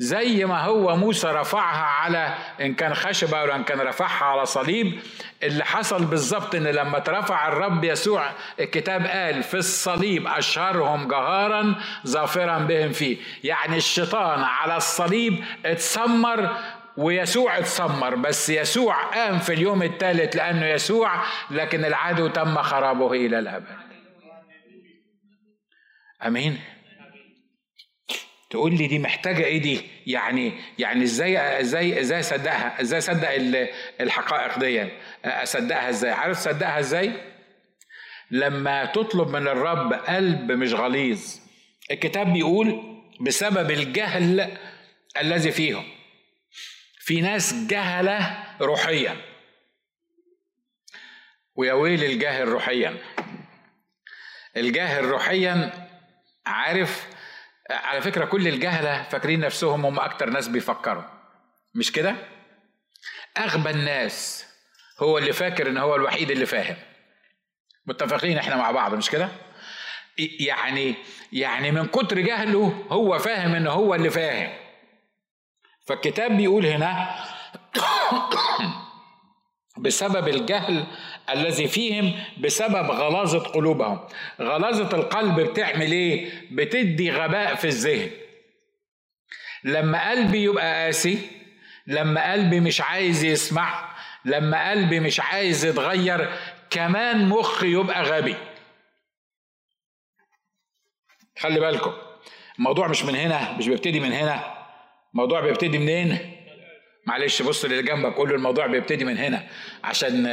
[0.01, 4.99] زي ما هو موسى رفعها على إن كان خشبة ولا إن كان رفعها على صليب
[5.43, 11.75] اللي حصل بالظبط إن لما ترفع الرب يسوع الكتاب قال في الصليب أشهرهم جهارا
[12.07, 13.17] ظافرا بهم فيه.
[13.43, 16.57] يعني الشيطان على الصليب اتسمر
[16.97, 21.11] ويسوع اتسمر بس يسوع قام في اليوم الثالث لأنه يسوع
[21.51, 23.77] لكن العدو تم خرابه إلى الأبد.
[26.25, 26.59] آمين.
[28.51, 33.29] تقول لي دي محتاجة إيه دي؟ يعني يعني إزاي إزاي إزاي اصدقها؟ إزاي اصدق
[34.01, 34.87] الحقائق دي؟
[35.25, 37.11] اصدقها إزاي؟ عارف تصدقها إزاي؟
[38.31, 41.39] لما تطلب من الرب قلب مش غليظ.
[41.91, 42.81] الكتاب بيقول
[43.21, 44.57] بسبب الجهل
[45.21, 45.83] الذي فيهم.
[46.99, 49.15] في ناس جهلة روحيا.
[51.55, 52.97] ويا ويل الجاهل روحيا.
[54.57, 55.71] الجاهل روحيا
[56.45, 57.07] عارف
[57.69, 61.03] على فكرة كل الجهلة فاكرين نفسهم هم أكتر ناس بيفكروا
[61.75, 62.15] مش كده؟
[63.37, 64.45] أغبى الناس
[64.99, 66.75] هو اللي فاكر إن هو الوحيد اللي فاهم
[67.85, 69.29] متفقين إحنا مع بعض مش كده؟
[70.39, 70.95] يعني
[71.31, 74.53] يعني من كتر جهله هو فاهم إن هو اللي فاهم
[75.87, 77.15] فالكتاب بيقول هنا
[79.77, 80.85] بسبب الجهل
[81.33, 83.99] الذي فيهم بسبب غلاظة قلوبهم.
[84.41, 88.09] غلاظة القلب بتعمل إيه؟ بتدي غباء في الذهن.
[89.63, 91.19] لما قلبي يبقى قاسي
[91.87, 96.29] لما قلبي مش عايز يسمع لما قلبي مش عايز يتغير
[96.69, 98.35] كمان مخي يبقى غبي.
[101.39, 101.93] خلي بالكم
[102.57, 104.65] الموضوع مش من هنا مش بيبتدي من هنا.
[105.13, 106.37] الموضوع بيبتدي منين؟
[107.07, 109.47] معلش بص اللي جنبك قول له الموضوع بيبتدي من هنا.
[109.83, 110.25] عشان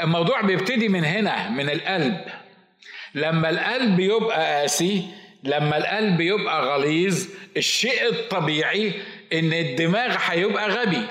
[0.00, 2.24] الموضوع بيبتدي من هنا من القلب.
[3.14, 5.08] لما القلب يبقى قاسي
[5.44, 11.06] لما القلب يبقى غليظ الشيء الطبيعي إن الدماغ هيبقى غبي.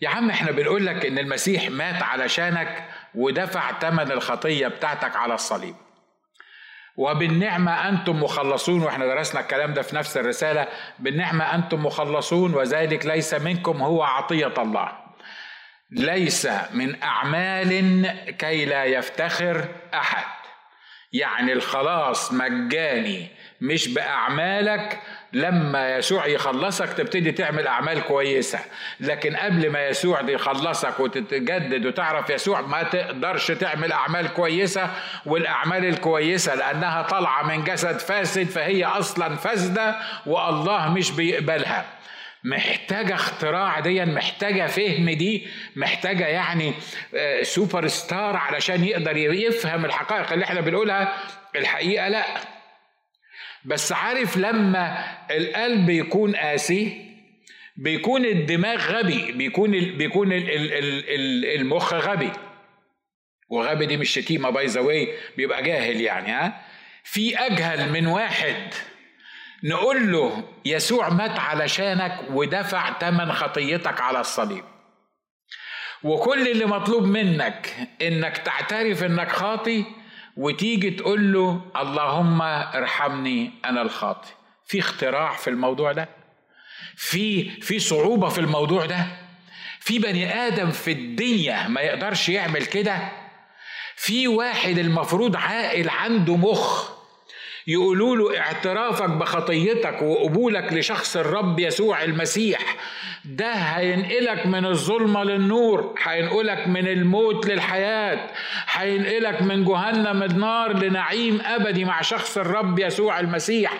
[0.00, 5.74] يا عم إحنا بنقول لك إن المسيح مات علشانك ودفع ثمن الخطية بتاعتك على الصليب.
[6.96, 10.68] وبالنعمة أنتم مخلصون وإحنا درسنا الكلام ده في نفس الرسالة
[10.98, 15.09] بالنعمة أنتم مخلصون وذلك ليس منكم هو عطية الله.
[15.92, 18.06] ليس من أعمال
[18.38, 20.40] كي لا يفتخر أحد.
[21.12, 23.28] يعني الخلاص مجاني
[23.60, 25.00] مش بأعمالك.
[25.32, 28.58] لما يسوع يخلصك تبتدي تعمل أعمال كويسة.
[29.00, 34.90] لكن قبل ما يسوع يخلصك وتتجدد وتعرف يسوع ما تقدرش تعمل أعمال كويسة.
[35.26, 39.96] والأعمال الكويسة لأنها طالعة من جسد فاسد فهي أصلا فاسدة.
[40.26, 41.99] والله مش بيقبلها.
[42.44, 46.72] محتاجة اختراع دي محتاجة فهم دي محتاجة يعني
[47.42, 51.18] سوبر آه، ستار علشان يقدر يفهم الحقائق اللي إحنا بنقولها.
[51.56, 52.24] الحقيقة لا.
[53.64, 57.10] بس عارف لما القلب يكون قاسي
[57.76, 60.72] بيكون الدماغ غبي بيكون ال بيكون ال ال
[61.08, 62.30] ال المخ غبي.
[63.48, 66.60] وغبي دي مش شتيمة باي ذا بيبقى جاهل يعني ها.
[67.04, 68.74] في أجهل من واحد
[69.64, 74.64] نقول له يسوع مات علشانك ودفع ثمن خطيتك على الصليب.
[76.02, 79.84] وكل اللي مطلوب منك إنك تعترف إنك خاطي
[80.36, 84.28] وتيجي تقول له اللهم ارحمني أنا الخاطئ
[84.66, 86.08] في اختراع في الموضوع ده؟
[86.96, 89.06] في في صعوبة في الموضوع ده؟
[89.80, 93.08] في بني آدم في الدنيا ما يقدرش يعمل كده؟
[93.96, 96.99] في واحد المفروض عاقل عنده مخ
[97.66, 102.76] يقولوا له اعترافك بخطيتك وقبولك لشخص الرب يسوع المسيح
[103.24, 108.30] ده هينقلك من الظلمة للنور هينقلك من الموت للحياة
[108.70, 113.72] هينقلك من جهنم النار لنعيم أبدي مع شخص الرب يسوع المسيح.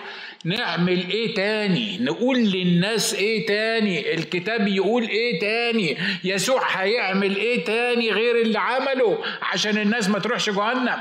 [0.45, 8.11] نعمل إيه تاني؟ نقول للناس إيه تاني؟ الكتاب يقول إيه تاني؟ يسوع هيعمل إيه تاني
[8.11, 9.17] غير اللي عمله
[9.53, 10.97] عشان الناس ما تروحش جهنم؟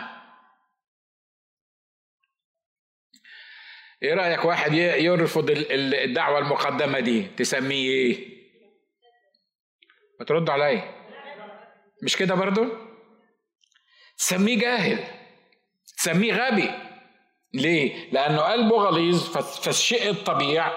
[4.02, 8.40] إيه رأيك واحد يرفض الدعوة المقدمة دي؟ تسميه إيه؟
[10.20, 10.94] ما ترد عليا.
[12.02, 12.66] مش كده برضو؟
[14.18, 15.04] تسميه جاهل.
[15.98, 16.70] تسميه غبي.
[17.54, 20.72] ليه؟ لأنه قلبه غليظ فالشيء الطبيعي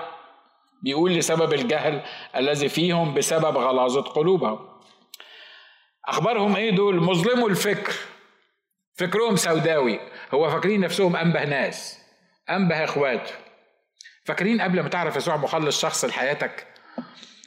[0.84, 2.02] بيقول لسبب الجهل
[2.36, 4.80] الذي فيهم بسبب غلاظة قلوبهم.
[6.08, 7.94] أخبارهم إيه دول؟ مظلموا الفكر.
[8.96, 10.00] فكرهم سوداوي.
[10.34, 12.03] هو فاكرين نفسهم أنبه ناس.
[12.50, 13.34] أنبه إخواته.
[14.24, 16.68] فاكرين قبل ما تعرف يسوع مخلص شخص لحياتك؟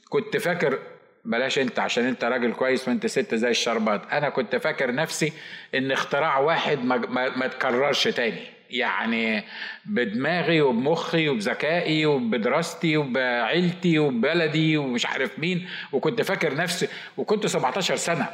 [0.08, 0.78] كنت فاكر
[1.24, 4.02] بلاش أنت عشان أنت راجل كويس وأنت ست زي الشربات.
[4.12, 5.32] أنا كنت فاكر نفسي
[5.74, 8.42] إن اختراع واحد ما, ما, ما تكررش تاني.
[8.70, 9.44] يعني
[9.84, 15.68] بدماغي وبمخي وبذكائي وبدراستي وبعيلتي وببلدي ومش عارف مين.
[15.92, 18.28] وكنت فاكر نفسي وكنت 17 سنة.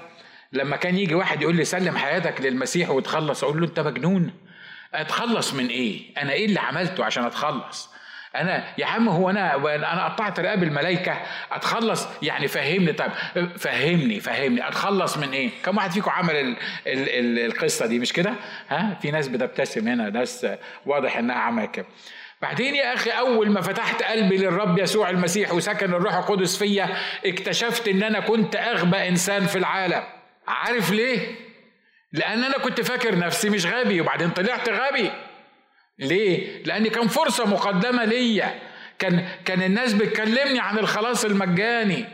[0.52, 4.32] لما كان يجي واحد يقول لي سلم حياتك للمسيح وتخلص أقول له أنت مجنون.
[4.94, 7.92] أتخلص من إيه؟ أنا إيه اللي عملته عشان أتخلص؟
[8.36, 9.56] أنا يا عم هو أنا
[9.92, 12.92] أنا قطعت رقاب الملائكة أتخلص؟ يعني فهمني.
[12.92, 13.10] طيب
[13.58, 14.68] فهمني فهمني.
[14.68, 18.32] أتخلص من إيه؟ كم واحد فيكم عمل ال ال ال القصة دي؟ مش كده؟
[18.68, 20.46] ها؟ في ناس بتبتسم هنا ناس
[20.86, 21.86] واضح إنها عملت كده.
[22.42, 26.88] بعدين يا أخي أول ما فتحت قلبي للرب يسوع المسيح وسكن الروح القدس فيا
[27.26, 30.02] اكتشفت إن أنا كنت أغبى إنسان في العالم.
[30.48, 31.18] عارف ليه؟
[32.12, 35.10] لأن أنا كنت فاكر نفسي مش غبي وبعدين طلعت غبي.
[35.98, 38.60] ليه؟ لأن كان فرصة مقدمة ليا.
[38.98, 42.04] كان كان الناس بتكلمني عن الخلاص المجاني.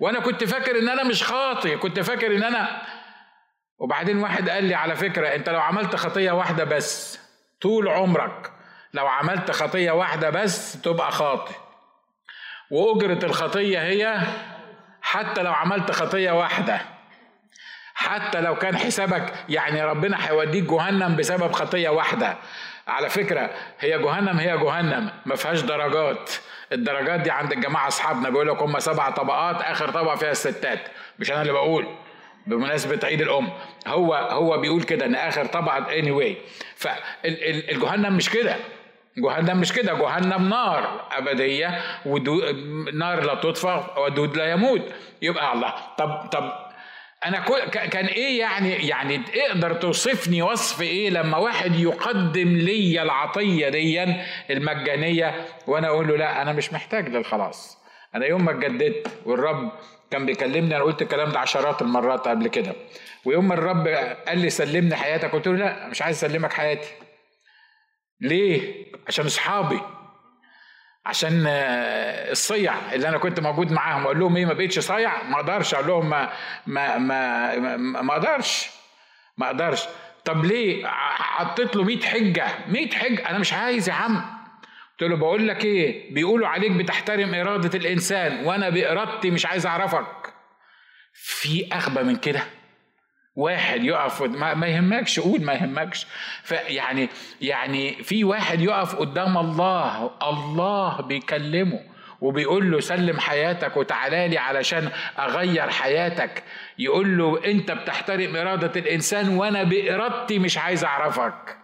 [0.00, 2.82] وأنا كنت فاكر إن أنا مش خاطي كنت فاكر إن أنا
[3.78, 7.20] وبعدين واحد قال لي على فكرة أنت لو عملت خطية واحدة بس
[7.60, 8.52] طول عمرك
[8.94, 11.54] لو عملت خطية واحدة بس تبقى خاطي
[12.70, 14.20] وأجرة الخطية هي
[15.02, 16.80] حتى لو عملت خطية واحدة.
[17.94, 22.36] حتى لو كان حسابك يعني ربنا هيوديك جهنم بسبب خطية واحدة.
[22.88, 25.10] على فكرة هي جهنم هي جهنم.
[25.26, 26.30] ما فيهاش درجات.
[26.72, 28.30] الدرجات دي عند الجماعة أصحابنا.
[28.30, 30.78] بيقول لك هم سبع طبقات آخر طبقة فيها الستات.
[31.18, 31.86] مش أنا اللي بقول.
[32.46, 33.48] بمناسبة عيد الأم.
[33.86, 36.36] هو هو بيقول كده إن آخر طبقة اني anyway.
[36.76, 38.56] فالجهنم مش كده.
[39.18, 39.94] جهنم مش كده.
[39.94, 41.80] جهنم نار أبدية.
[42.06, 44.82] ونار لا تطفى ودود لا يموت.
[45.22, 45.72] يبقى الله.
[45.98, 46.52] طب طب
[47.26, 54.14] أنا كان إيه يعني يعني تقدر توصفني وصف إيه لما واحد يقدم لي العطية دي
[54.50, 57.78] المجانية وأنا أقول له لا أنا مش محتاج للخلاص
[58.14, 59.72] أنا يوم ما اتجددت والرب
[60.10, 62.72] كان بيكلمني أنا قلت الكلام ده عشرات المرات قبل كده.
[63.24, 63.88] ويوم ما الرب
[64.28, 66.88] قال لي سلمني حياتك قلت له لا مش عايز أسلمك حياتي.
[68.20, 69.80] ليه؟ عشان أصحابي.
[71.06, 74.04] عشان آه، الصيع اللي أنا كنت موجود معاهم.
[74.04, 75.74] أقول لهم إيه ما بقتش صيع ما أقدرش.
[75.74, 76.32] أقول لهم ما
[76.66, 78.70] ما ما ما أقدرش.
[79.38, 79.84] ما أقدرش.
[80.24, 82.46] طب ليه؟ حطيت له 100 حجة.
[82.68, 83.28] 100 حجة.
[83.30, 84.24] أنا مش عايز يا عم.
[85.00, 90.34] قلت له بقول لك إيه؟ بيقولوا عليك بتحترم إرادة الإنسان وأنا بإرادتي مش عايز أعرفك.
[91.12, 92.42] في أغبى من كده؟
[93.36, 96.06] واحد يقف ما, يهمكش قول ما يهمكش.
[96.42, 97.08] فيعني
[97.40, 101.80] يعني في واحد يقف قدام الله الله بيكلمه
[102.20, 106.44] وبيقول له سلم حياتك وتعالى لي علشان أغير حياتك.
[106.78, 111.56] يقول له أنت بتحترم إرادة الإنسان وأنا بإرادتي مش عايز أعرفك.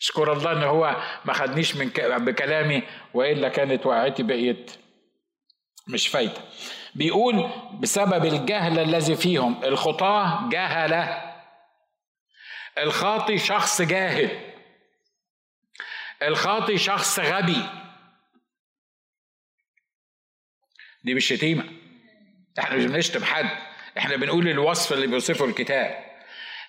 [0.00, 2.82] اشكر الله إن هو ما خدنيش من بكلامي
[3.14, 4.70] وإلا كانت وقعتي بقيت
[5.88, 6.40] مش فايتة.
[6.94, 7.50] بيقول
[7.80, 11.32] بسبب الجهل الذي فيهم الخطاة جهلة.
[12.78, 14.52] الخاطي شخص جاهل.
[16.22, 17.62] الخاطي شخص غبي.
[21.04, 21.64] دي مش شتيمة
[22.58, 23.50] إحنا مش بنشتم حد.
[23.98, 26.04] إحنا بنقول الوصف اللي بيوصفه الكتاب.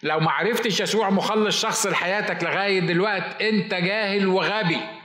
[0.03, 5.00] لو ما عرفتش يسوع مخلص شخص لحياتك لغاية دلوقتي انت جاهل وغبي.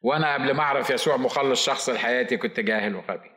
[0.00, 3.30] وأنا قبل ما أعرف يسوع مخلص شخص لحياتي كنت جاهل وغبي.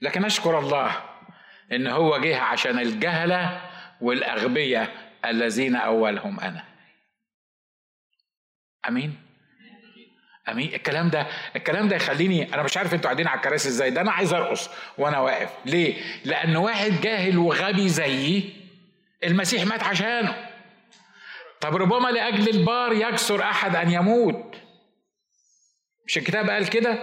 [0.00, 1.02] لكن أشكر الله
[1.72, 6.64] إن هو جه عشان الجهله والاغبياء الذين أولهم أنا.
[8.88, 9.20] آمين؟
[10.48, 10.74] آمين.
[10.74, 14.12] الكلام ده الكلام ده يخليني أنا مش عارف أنتوا قاعدين على الكراسي إزاي ده أنا
[14.12, 15.50] عايز أرقص وأنا واقف.
[15.66, 18.52] ليه؟ لأن واحد جاهل وغبي زيي
[19.24, 20.53] المسيح مات عشانه.
[21.64, 24.56] طب ربما لأجل البار يكسر أحد أن يموت.
[26.06, 26.98] مش الكتاب قال كده؟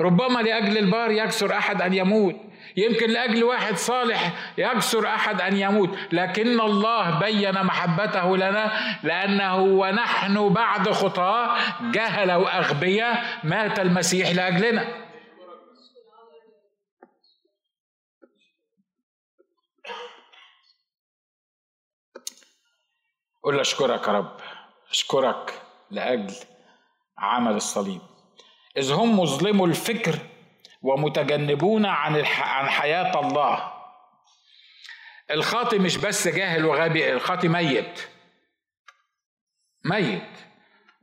[0.00, 2.36] ربما لأجل البار يكسر أحد أن يموت.
[2.76, 5.98] يمكن لأجل واحد صالح يكسر أحد أن يموت.
[6.12, 11.56] لكن الله بين محبته لنا لأنه ونحن بعد خطاه
[11.92, 14.99] جهل وأغبياء مات المسيح لأجلنا.
[23.42, 24.36] قول له أشكرك يا رب.
[24.90, 26.34] أشكرك لأجل
[27.18, 28.00] عمل الصليب.
[28.76, 30.18] إذ هم مظلموا الفكر
[30.82, 33.72] ومتجنبون عن عن حياة الله.
[35.30, 38.08] الخاطي مش بس جاهل وغبي الخاطي ميت.
[39.84, 40.28] ميت.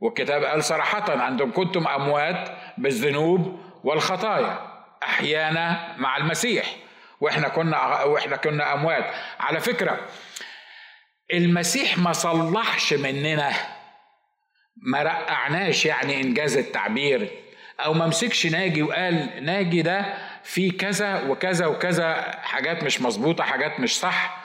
[0.00, 6.76] والكتاب قال صراحة أنتم كنتم أموات بالذنوب والخطايا أحيانا مع المسيح.
[7.20, 9.14] وإحنا كنا وإحنا كنا أموات.
[9.40, 10.00] على فكرة
[11.32, 13.52] المسيح ما صلحش مننا
[14.76, 17.30] ما رقعناش يعني إنجاز التعبير
[17.80, 20.14] أو ما مسكش ناجي وقال ناجي ده
[20.44, 24.44] في كذا وكذا وكذا حاجات مش مظبوطة حاجات مش صح.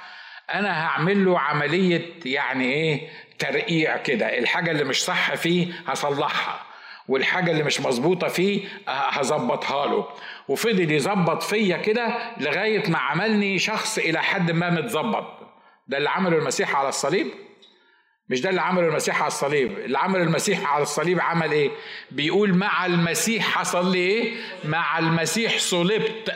[0.54, 3.10] أنا هعمل له عملية يعني إيه
[3.40, 4.38] ترقيع كده.
[4.40, 6.60] الحاجة اللي مش صح فيه هصلحها
[7.08, 10.08] والحاجة اللي مش مظبوطة فيه هظبطها له.
[10.48, 15.43] وفضل يظبط فيا كده لغاية ما عملني شخص إلى حد ما متظبط.
[15.88, 17.28] ده اللي عمله المسيح على الصليب؟
[18.30, 19.80] مش ده اللي عمله المسيح على الصليب.
[19.80, 21.72] اللي عمله المسيح على الصليب عمل إيه؟
[22.12, 24.34] بيقول مع المسيح حصل لي إيه؟
[24.66, 26.34] مع المسيح صلبت.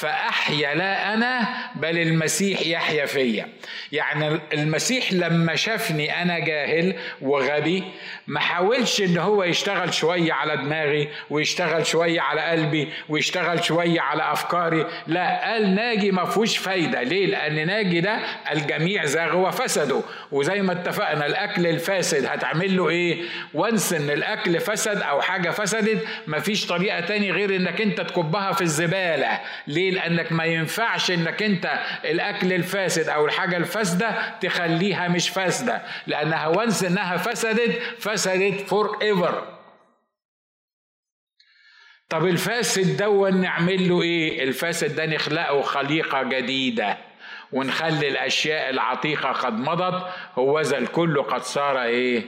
[0.00, 3.48] فأحيا لا أنا بل المسيح يحيا فيا.
[3.92, 7.84] يعني المسيح لما شافني أنا جاهل وغبي
[8.26, 14.32] ما حاولش إن هو يشتغل شوية على دماغي ويشتغل شوية على قلبي ويشتغل شوية على
[14.32, 14.86] أفكاري.
[15.06, 17.02] لا قال ناجي ما فيهوش فايدة.
[17.02, 18.18] ليه؟ لأن ناجي ده
[18.52, 23.22] الجميع زاغ وفسدوا وزي ما اتفقنا الأكل الفاسد هتعمل له إيه؟
[23.54, 28.62] once إن الأكل فسد أو حاجة فسدت مفيش طريقة تاني غير إنك أنت تكبها في
[28.62, 29.40] الزبالة.
[29.66, 35.82] ليه؟ ليه؟ لأنك ما ينفعش إنك أنت الأكل الفاسد أو الحاجة الفاسدة تخليها مش فاسدة
[36.06, 39.56] لأنها once إنها فسدت فسدت forever
[42.08, 46.98] طب الفاسد ده نعمل له إيه؟ الفاسد ده نخلقه خليقة جديدة
[47.52, 52.22] ونخلي الأشياء العتيقة قد مضت هو ذا الكل قد صار إيه؟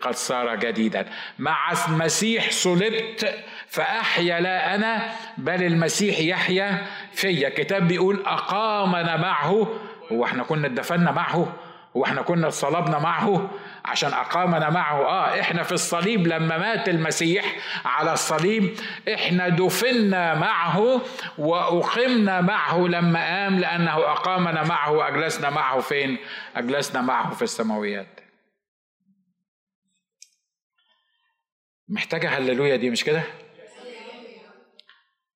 [0.00, 1.06] قد صار جديدا.
[1.38, 3.44] مع المسيح صلبت
[3.74, 9.68] فأحيا لا أنا بل المسيح يحيا فيا كتاب بيقول أقامنا معه
[10.12, 11.52] هو إحنا كنا اتدفنا معه
[11.96, 13.50] هو إحنا كنا اتصلبنا معه
[13.84, 18.76] عشان أقامنا معه آه إحنا في الصليب لما مات المسيح على الصليب
[19.14, 21.00] إحنا دفنا معه
[21.38, 26.18] وأقمنا معه لما قام لأنه أقامنا معه وأجلسنا معه فين؟
[26.56, 28.20] أجلسنا معه في السماويات
[31.88, 33.22] محتاجة هللويا دي مش كده؟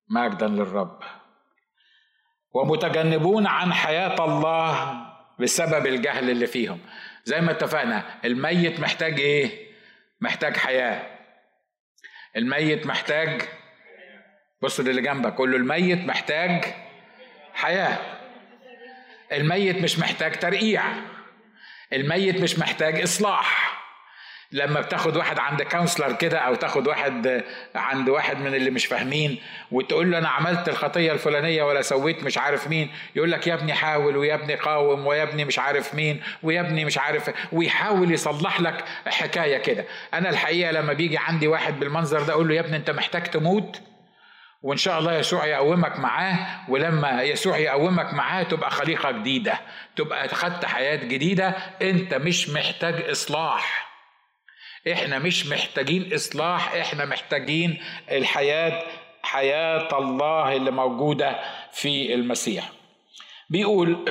[0.09, 0.99] مجدا للرب.
[2.53, 5.05] ومتجنبون عن حياة الله
[5.39, 6.79] بسبب الجهل اللي فيهم.
[7.23, 9.69] زي ما اتفقنا الميت محتاج إيه؟
[10.21, 11.19] محتاج حياة.
[12.35, 13.41] الميت محتاج
[14.61, 16.65] بص للي جنبك قول له الميت محتاج
[17.53, 17.97] حياة.
[19.31, 20.83] الميت مش محتاج ترقيع.
[21.93, 23.68] الميت مش محتاج إصلاح.
[24.51, 27.43] لما بتاخد واحد عند counselor كده أو تاخد واحد
[27.75, 29.41] عند واحد من اللي مش فاهمين
[29.71, 33.73] وتقول له أنا عملت الخطية الفلانية ولا سويت مش عارف مين يقول لك يا ابني
[33.73, 38.61] حاول ويا ابني قاوم ويا ابني مش عارف مين ويا ابني مش عارف ويحاول يصلح
[38.61, 39.85] لك حكاية كده.
[40.13, 43.81] أنا الحقيقة لما بيجي عندي واحد بالمنظر ده أقول له يا ابني أنت محتاج تموت؟
[44.61, 46.37] وإن شاء الله يسوع يقومك معاه
[46.69, 49.59] ولما يسوع يقومك معاه تبقى خليقة جديدة
[49.95, 51.47] تبقى خدت حياة جديدة
[51.81, 53.88] أنت مش محتاج إصلاح.
[54.93, 57.79] إحنا مش محتاجين إصلاح إحنا محتاجين
[58.11, 58.83] الحياة
[59.23, 61.39] حياة الله اللي موجودة
[61.71, 62.69] في المسيح.
[63.49, 64.05] بيقول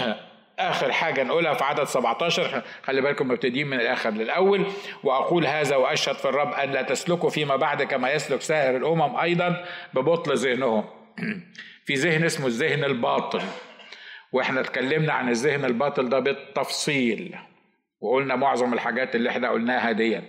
[0.58, 4.66] آخر حاجة نقولها في عدد 17 خلي بالكم مبتدئين من الآخر للأول.
[5.04, 9.64] وأقول هذا وأشهد في الرب أن لا تسلكوا فيما بعد كما يسلك سائر الأمم أيضا
[9.94, 10.84] ببطل ذهنهم.
[11.86, 13.42] في ذهن اسمه الذهن الباطل.
[14.32, 17.36] وإحنا اتكلمنا عن الذهن الباطل ده بالتفصيل.
[18.04, 20.20] وقلنا معظم الحاجات اللي إحنا قلناها دي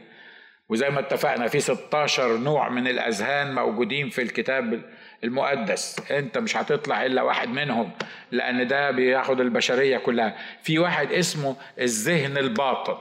[0.70, 4.82] وزي ما اتفقنا في 16 نوع من الأذهان موجودين في الكتاب
[5.24, 6.12] المقدس.
[6.12, 7.92] انت مش هتطلع إلا واحد منهم
[8.32, 10.38] لأن ده بياخد البشرية كلها.
[10.64, 12.98] في واحد اسمه الذهن الباطل.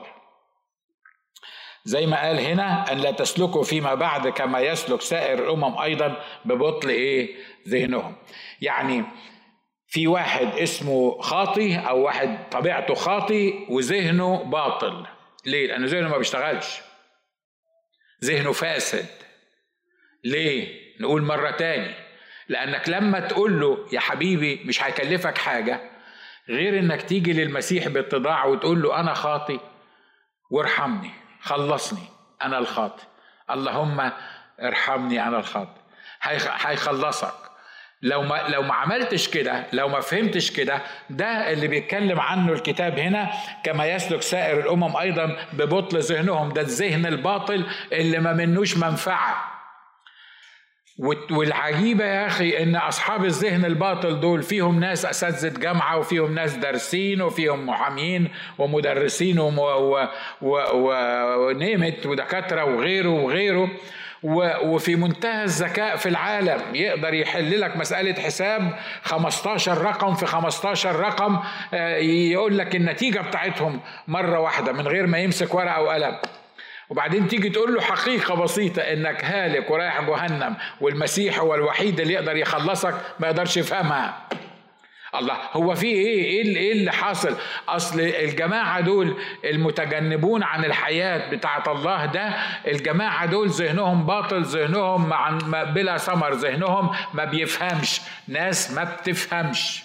[1.84, 6.88] زي ما قال هنا أن لا تسلكوا فيما بعد كما يسلك سائر الأمم أيضا ببطل
[6.88, 7.34] إيه؟
[7.68, 8.14] ذهنهم.
[8.60, 9.04] يعني
[9.94, 15.06] في واحد اسمه خاطي أو واحد طبيعته خاطي وذهنه باطل.
[15.46, 16.80] ليه؟ لأن ذهنه ما بيشتغلش.
[18.24, 19.06] ذهنه فاسد.
[20.24, 21.94] ليه؟ نقول مرة تاني.
[22.48, 25.80] لأنك لما تقول له يا حبيبي مش هيكلفك حاجة
[26.48, 29.60] غير إنك تيجي للمسيح باتضاع وتقول له أنا خاطي
[30.50, 32.06] وارحمني خلصني
[32.42, 33.04] أنا الخاطي.
[33.50, 34.10] اللهم
[34.60, 35.80] ارحمني أنا الخاطي.
[36.22, 37.53] هيخلصك.
[38.04, 42.98] لو ما لو ما عملتش كده لو ما فهمتش كده ده اللي بيتكلم عنه الكتاب
[42.98, 43.30] هنا
[43.64, 49.54] كما يسلك سائر الأمم أيضا ببطل ذهنهم ده الذهن الباطل اللي ما منوش منفعة.
[51.30, 57.22] والعجيبة يا أخي إن أصحاب الذهن الباطل دول فيهم ناس أساتذة جامعة وفيهم ناس دارسين
[57.22, 58.28] وفيهم محامين
[58.58, 59.38] ومدرسين
[60.40, 63.70] ونيمت ودكاترة وغيره وغيره.
[64.24, 66.60] وفي منتهى الذكاء في العالم.
[66.74, 71.38] يقدر يحل لك مسألة حساب 15 رقم في 15 رقم
[71.74, 76.16] آه، يقول لك النتيجة بتاعتهم مرة واحدة من غير ما يمسك ورقة وقلم.
[76.90, 82.36] وبعدين تيجي تقول له حقيقة بسيطة إنك هالك ورايح جهنم والمسيح هو الوحيد اللي يقدر
[82.36, 84.14] يخلصك ما يقدرش يفهمها.
[85.18, 87.36] الله هو في إيه؟ إيه إيه اللي حاصل؟
[87.68, 92.28] أصل الجماعة دول المتجنبون عن الحياة بتاعه الله ده
[92.66, 95.08] الجماعة دول ذهنهم باطل ذهنهم
[95.74, 98.00] بلا ثمر ذهنهم ما بيفهمش.
[98.28, 99.82] ناس ما بتفهمش.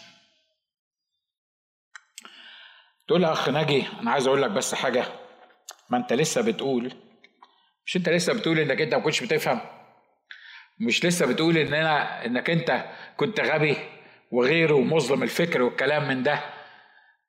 [3.07, 5.05] تقول أخ ناجي أنا عايز أقول لك بس حاجة.
[5.89, 6.93] ما أنت لسه بتقول
[7.85, 9.59] مش أنت لسه بتقول إنك أنت ما كنتش بتفهم؟
[10.79, 12.85] مش لسه بتقول إن أنا إنك أنت
[13.17, 13.77] كنت غبي؟
[14.31, 16.39] وغيره مظلم الفكر والكلام من ده.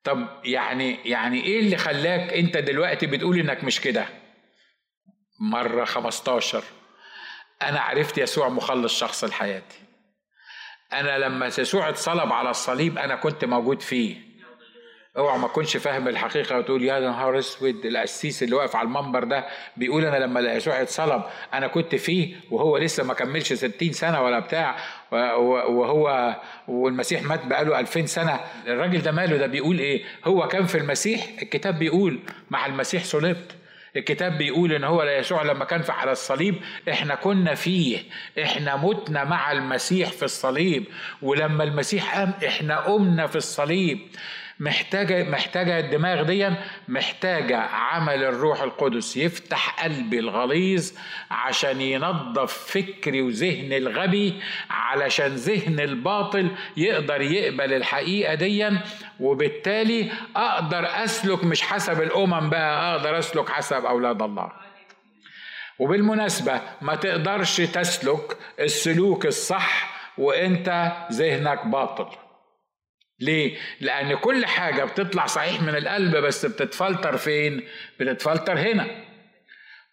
[0.03, 4.05] طب يعني يعني إيه اللي خلاك أنت دلوقتي بتقول إنك مش كده؟
[5.39, 6.63] مرة 15
[7.61, 9.79] أنا عرفت يسوع مخلص شخص لحياتي.
[10.93, 14.30] أنا لما يسوع اتصلب على الصليب أنا كنت موجود فيه.
[15.17, 19.45] أوعى ما تكونش فاهم الحقيقة وتقول يا نهار أسود القسيس اللي واقف على المنبر ده
[19.77, 24.39] بيقول أنا لما يسوع اتصلب أنا كنت فيه وهو لسه ما كملش 60 سنة ولا
[24.39, 24.75] بتاع
[25.11, 26.35] وهو
[26.67, 28.39] والمسيح مات بقاله 2000 سنة.
[28.67, 33.51] الراجل ده ماله؟ ده بيقول إيه؟ هو كان في المسيح؟ الكتاب بيقول مع المسيح صلبت.
[33.95, 36.55] الكتاب بيقول إن هو يسوع لما كان في على الصليب
[36.89, 37.99] إحنا كنا فيه.
[38.43, 40.83] إحنا متنا مع المسيح في الصليب.
[41.21, 43.99] ولما المسيح قام إحنا قمنا في الصليب.
[44.61, 46.49] محتاجة محتاجة الدماغ دي
[46.87, 50.91] محتاجة عمل الروح القدس يفتح قلبي الغليظ
[51.31, 54.33] عشان ينظف فكري وذهن الغبي
[54.69, 58.69] علشان ذهن الباطل يقدر يقبل الحقيقة دي
[59.19, 64.51] وبالتالي أقدر أسلك مش حسب الأمم بقى أقدر أسلك حسب أولاد الله.
[65.79, 72.20] وبالمناسبة ما تقدرش تسلك السلوك الصح وإنت ذهنك باطل.
[73.21, 77.63] ليه؟ لأن كل حاجة بتطلع صحيح من القلب بس بتتفلتر فين؟
[77.99, 78.87] بتتفلتر هنا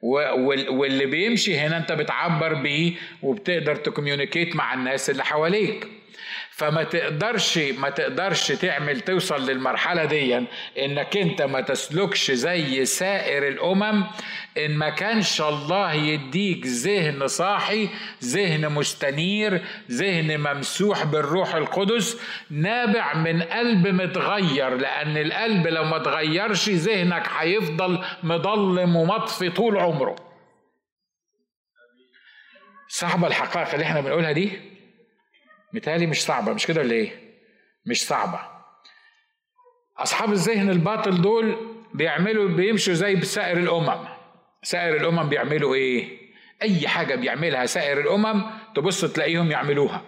[0.03, 5.89] واللي بيمشي هنا انت بتعبر بيه وبتقدر تكوميونيكيت مع الناس اللي حواليك
[6.59, 10.47] فما تقدرش ما تقدرش تعمل توصل للمرحلة دي
[10.79, 14.05] إنك أنت ما تسلكش زي سائر الأمم
[14.59, 17.89] إن ما كانش الله يديك ذهن صاحي
[18.25, 26.69] ذهن مستنير ذهن ممسوح بالروح القدس نابع من قلب متغير لأن القلب لو ما تغيرش
[26.69, 30.17] ذهنك هيفضل مضلم ومطفي طول عمره.
[32.89, 34.78] صعبة الحقائق اللي إحنا بنقولها دي
[35.73, 37.11] متهيألي مش صعبة مش كده ولا إيه؟
[37.87, 38.41] مش صعبة.
[39.99, 44.09] أصحاب الذهن الباطل دول بيعملوا بيمشوا زي سائر الأمم.
[44.63, 46.19] سائر الأمم بيعملوا إيه؟
[46.63, 50.03] أي حاجة بيعملها سائر الأمم تبص تلاقيهم يعملوها.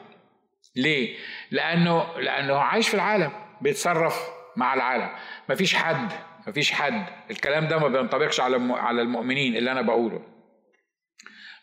[0.77, 1.17] ليه؟
[1.51, 5.11] لأنه لأنه عايش في العالم بيتصرف مع العالم.
[5.49, 6.13] مفيش حد
[6.47, 7.07] مفيش حد.
[7.31, 10.23] الكلام ده ما بينطبقش على على المؤمنين اللي أنا بقوله.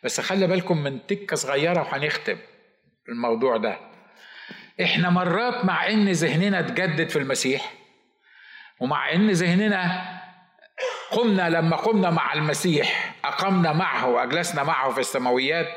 [0.03, 2.37] بس خلي بالكم من تكة صغيرة وهنختم.
[3.09, 3.77] الموضوع ده.
[4.83, 7.73] إحنا مرات مع إن ذهننا اتجدد في المسيح
[8.79, 10.07] ومع إن ذهننا
[11.11, 15.67] قمنا لما قمنا مع المسيح أقمنا معه وأجلسنا معه في السماويات.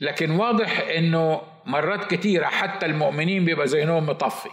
[0.00, 4.50] لكن واضح إنه مرات كتيرة حتى المؤمنين بيبقى ذهنهم مطفي.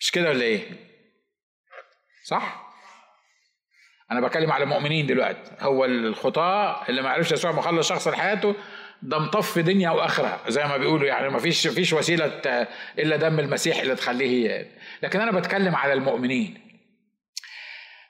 [0.00, 0.70] مش كده ولا إيه؟
[2.24, 2.68] صح؟
[4.10, 5.50] أنا بكلم على المؤمنين دلوقتي.
[5.60, 8.54] هو الخطاة اللي ما عرفش يسوع مخلص شخص لحياته
[9.02, 12.66] ده مطف دنيا وآخرة زي ما بيقولوا يعني ما فيش فيش وسيلة
[12.98, 14.66] إلا دم المسيح اللي تخليه
[15.02, 16.68] لكن أنا بتكلم على المؤمنين.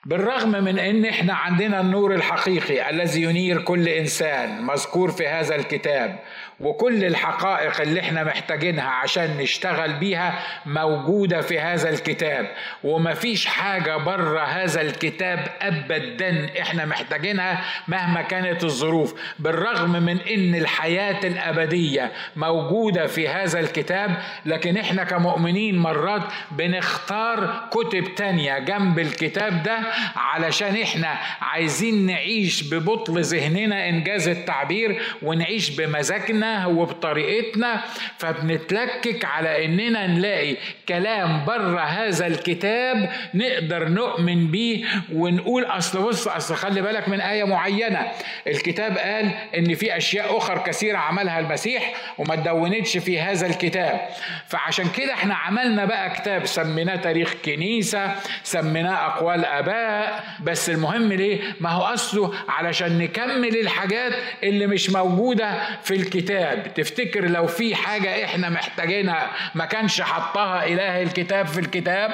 [0.05, 6.19] بالرغم من إن إحنا عندنا النور الحقيقي الذي ينير كل إنسان مذكور في هذا الكتاب
[6.61, 12.47] وكل الحقائق اللي إحنا محتاجينها عشان نشتغل بيها موجودة في هذا الكتاب.
[12.83, 19.15] ومفيش حاجة بره هذا الكتاب أبدا إحنا محتاجينها مهما كانت الظروف.
[19.39, 28.15] بالرغم من إن الحياة الأبدية موجودة في هذا الكتاب لكن إحنا كمؤمنين مرات بنختار كتب
[28.15, 29.79] تانية جنب الكتاب ده
[30.15, 37.81] علشان إحنا عايزين نعيش ببطل ذهننا إنجاز التعبير ونعيش بمزاجنا وبطريقتنا
[38.17, 40.55] فبنتلكك على إننا نلاقي
[40.89, 47.43] كلام بره هذا الكتاب نقدر نؤمن بيه ونقول أصل بص أصل خلي بالك من آية
[47.43, 48.07] معينة.
[48.47, 53.99] الكتاب قال إن في أشياء أخرى كثيرة عملها المسيح وما تدونتش في هذا الكتاب.
[54.47, 60.23] فعشان كده إحنا عملنا بقى كتاب سميناه تاريخ كنيسة سميناه أقوال آباء.
[60.43, 66.38] بس المهم ليه؟ ما هو أصله علشان نكمل الحاجات اللي مش موجودة في الكتاب.
[66.39, 66.73] الكتاب.
[66.73, 72.11] تفتكر لو في حاجة إحنا محتاجينها ما كانش حطها إله الكتاب في الكتاب؟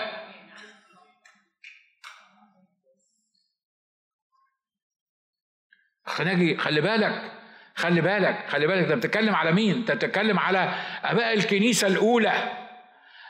[6.05, 7.31] خناجي خلي بالك
[7.75, 8.91] خلي بالك خلي بالك.
[8.91, 10.73] أنت بتتكلم على مين؟ أنت بتتكلم على
[11.03, 12.51] أباء الكنيسة الأولى.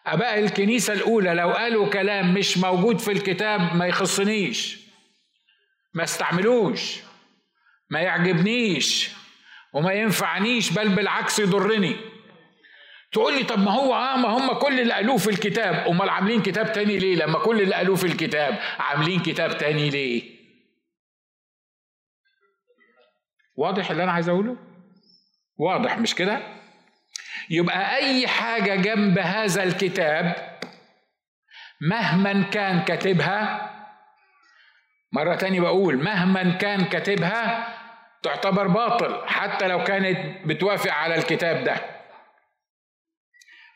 [0.07, 4.85] أباء الكنيسة الأولى لو قالوا كلام مش موجود في الكتاب ما يخصنيش
[5.93, 6.99] ما استعملوش
[7.89, 9.09] ما يعجبنيش.
[9.75, 11.95] وما ينفعنيش بل بالعكس يضرني.
[13.11, 15.87] تقول لي طب ما هو آه ما هم كل اللي قالوه في الكتاب.
[15.87, 20.35] أمال عاملين كتاب تاني ليه؟ لما كل اللي قالوه في الكتاب عاملين كتاب تاني ليه؟
[23.55, 24.57] واضح اللي أنا عايز أقوله؟
[25.57, 26.39] واضح مش كده؟
[27.49, 30.35] يبقى أي حاجة جنب هذا الكتاب
[31.81, 33.71] مهما كان كاتبها
[35.11, 37.75] مرة تاني بقول مهما كان كاتبها
[38.25, 41.75] تعتبر باطل حتى لو كانت بتوافق على الكتاب ده.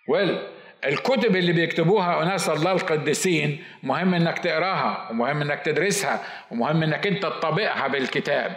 [0.10, 0.40] ويل
[0.86, 7.24] الكتب اللي بيكتبوها أناس الله القديسين مهم إنك تقراها ومهم إنك تدرسها ومهم إنك أنت
[7.24, 8.56] تطبقها بالكتاب.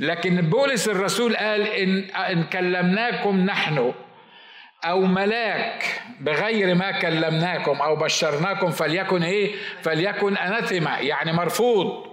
[0.00, 3.92] لكن بولس الرسول قال إن, إن كلمناكم نحن
[4.84, 12.09] أو ملاك بغير ما كلمناكم أو بشرناكم فليكن إيه؟ فليكن أناثما يعني مرفوض.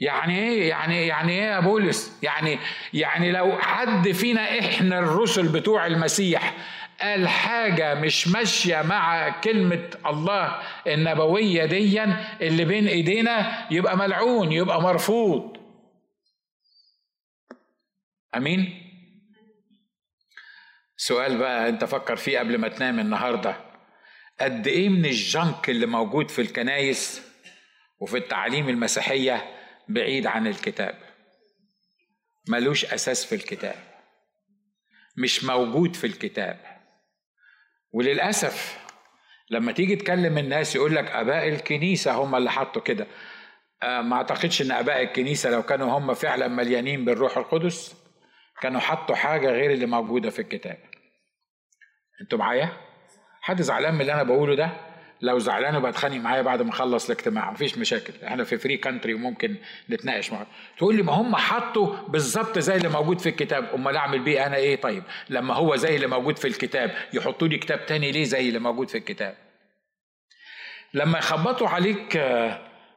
[0.00, 2.58] يعني إيه؟ يعني يعني إيه يا بولس؟ يعني
[2.94, 6.54] يعني لو حد فينا إحنا الرسل بتوع المسيح
[7.00, 14.82] قال حاجة مش ماشية مع كلمة الله النبوية ديا اللي بين إيدينا يبقى ملعون يبقى
[14.82, 15.56] مرفوض.
[18.36, 18.84] أمين؟
[20.96, 23.56] سؤال بقى أنت فكر فيه قبل ما تنام النهارده.
[24.40, 27.22] قد إيه من الجنك اللي موجود في الكنايس
[28.00, 29.44] وفي التعليم المسيحية
[29.88, 30.94] بعيد عن الكتاب.
[32.48, 33.76] ملوش أساس في الكتاب.
[35.16, 36.60] مش موجود في الكتاب.
[37.92, 38.78] وللأسف
[39.50, 43.06] لما تيجي تكلم الناس يقول لك أباء الكنيسة هم اللي حطوا كده.
[43.82, 47.94] آه ما أعتقدش إن أباء الكنيسة لو كانوا هم فعلا مليانين بالروح القدس
[48.60, 50.78] كانوا حطوا حاجة غير اللي موجودة في الكتاب.
[52.20, 52.72] أنتوا معايا؟
[53.40, 54.87] حد زعلان من اللي أنا بقوله ده؟
[55.20, 57.50] لو زعلان يبقى اتخانق معايا بعد ما اخلص الاجتماع.
[57.50, 58.12] مفيش مشاكل.
[58.24, 59.56] إحنا في free country وممكن
[59.90, 60.46] نتناقش معاه
[60.78, 63.68] تقول لي ما هم حطوا بالظبط زي اللي موجود في الكتاب.
[63.74, 67.58] امال اعمل بيه أنا إيه طيب؟ لما هو زي اللي موجود في الكتاب يحطوا لي
[67.58, 69.34] كتاب تاني ليه زي اللي موجود في الكتاب؟
[70.94, 72.18] لما يخبطوا عليك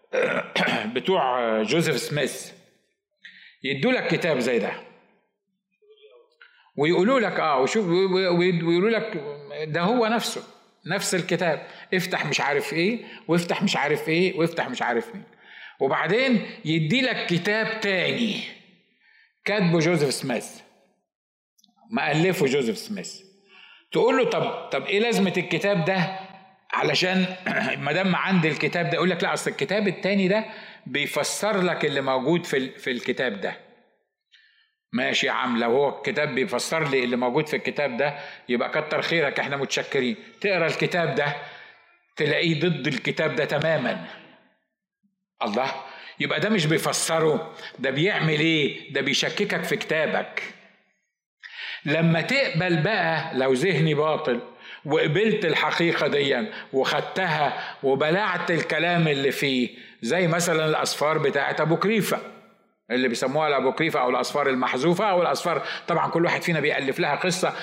[0.96, 2.52] بتوع جوزيف سميث
[3.64, 4.74] يدوا لك كتاب زي ده.
[6.78, 9.24] ويقولوا لك آه وشوف ويقولوا لك
[9.68, 10.61] ده هو نفسه.
[10.86, 11.68] نفس الكتاب.
[11.94, 15.24] افتح مش عارف إيه وافتح مش عارف إيه وافتح مش عارف مين.
[15.80, 18.44] وبعدين يدي لك كتاب تاني.
[19.46, 20.60] كاتبه جوزيف سميث.
[21.92, 23.22] مألفه جوزيف سميث.
[23.92, 26.20] تقول له طب طب إيه لازمة الكتاب ده؟
[26.74, 27.26] علشان
[27.86, 30.46] ما دام عندي الكتاب ده يقول لك لا أصل الكتاب التاني ده
[30.86, 33.71] بيفسر لك اللي موجود في في الكتاب ده.
[34.94, 38.16] ماشي يا عم لو هو الكتاب بيفسر لي اللي موجود في الكتاب ده
[38.50, 40.16] يبقى كتر خيرك إحنا متشكرين.
[40.42, 41.36] تقرا الكتاب ده
[42.16, 44.06] تلاقيه ضد الكتاب ده تماما.
[45.44, 45.72] الله
[46.20, 50.44] يبقى ده مش بيفسره ده بيعمل إيه؟ ده بيشككك في كتابك.
[51.86, 54.39] لما تقبل بقى لو ذهني باطل
[54.86, 59.70] وقبلت الحقيقة دي وخدتها وبلعت الكلام اللي فيه
[60.02, 62.31] زي مثلا الأسفار بتاعت أبو كريفة
[62.92, 67.54] اللي بيسموها الابوكريفه أو الأصفار المحذوفة أو الأصفار طبعا كل واحد فينا بيألف لها قصة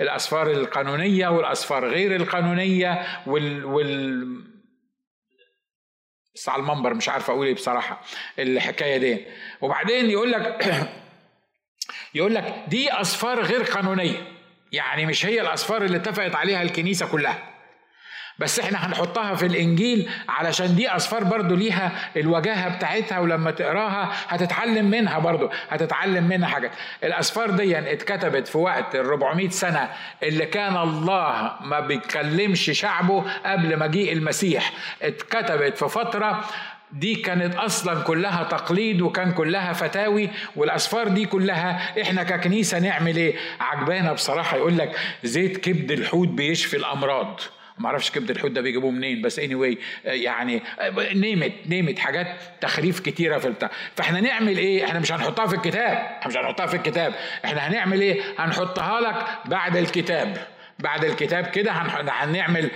[0.00, 4.26] الأصفار القانونية والأصفار غير القانونية وال وال
[6.34, 8.00] بس على المنبر مش عارف أقول إيه بصراحة
[8.38, 9.26] الحكاية دي.
[9.60, 10.64] وبعدين يقول لك
[12.14, 14.36] يقول لك دي أصفار غير قانونية
[14.72, 17.55] يعني مش هي الأصفار اللي اتفقت عليها الكنيسة كلها.
[18.38, 24.90] بس إحنا هنحطها في الإنجيل علشان دي اصفار برضو ليها الوجاهة بتاعتها ولما تقراها هتتعلم
[24.90, 26.70] منها برضو هتتعلم منها حاجات.
[27.04, 29.88] الأسفار دي اتكتبت في وقت ال 400 سنة
[30.22, 34.72] اللي كان الله ما بيكلمش شعبه قبل مجيء المسيح.
[35.02, 36.44] اتكتبت في فترة
[36.92, 43.36] دي كانت أصلا كلها تقليد وكان كلها فتاوي والأسفار دي كلها إحنا ككنيسة نعمل إيه؟
[43.60, 47.40] عجبانا بصراحة يقول لك زيت كبد الحوت بيشفي الأمراض.
[47.78, 50.62] ما أعرفش كبد الحوت ده بيجيبوه منين بس اني anyway يعني
[51.14, 52.26] نيمت نيمت حاجات
[52.60, 53.70] تخريف كتيرة في البتاع.
[53.94, 55.96] فإحنا نعمل إيه؟ إحنا مش هنحطها في الكتاب.
[55.96, 57.14] إحنا مش هنحطها في الكتاب.
[57.44, 60.46] إحنا هنعمل إيه؟ هنحطها لك بعد الكتاب.
[60.78, 62.70] بعد الكتاب كده هنعمل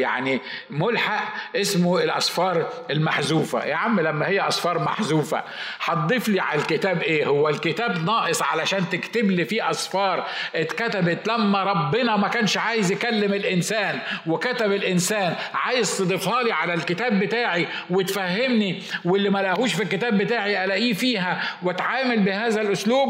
[0.00, 0.40] يعني
[0.70, 3.64] ملحق اسمه الأسفار المحذوفة.
[3.64, 5.44] يا عم لما هي أسفار محذوفة
[5.80, 11.64] هتضيف لي على الكتاب إيه؟ هو الكتاب ناقص علشان تكتب لي فيه أسفار اتكتبت لما
[11.64, 18.82] ربنا ما كانش عايز يكلم الإنسان وكتب الإنسان عايز تضيفها لي على الكتاب بتاعي وتفهمني
[19.04, 23.08] واللي ما لقاهوش في الكتاب بتاعي ألاقيه فيها وأتعامل بهذا الأسلوب؟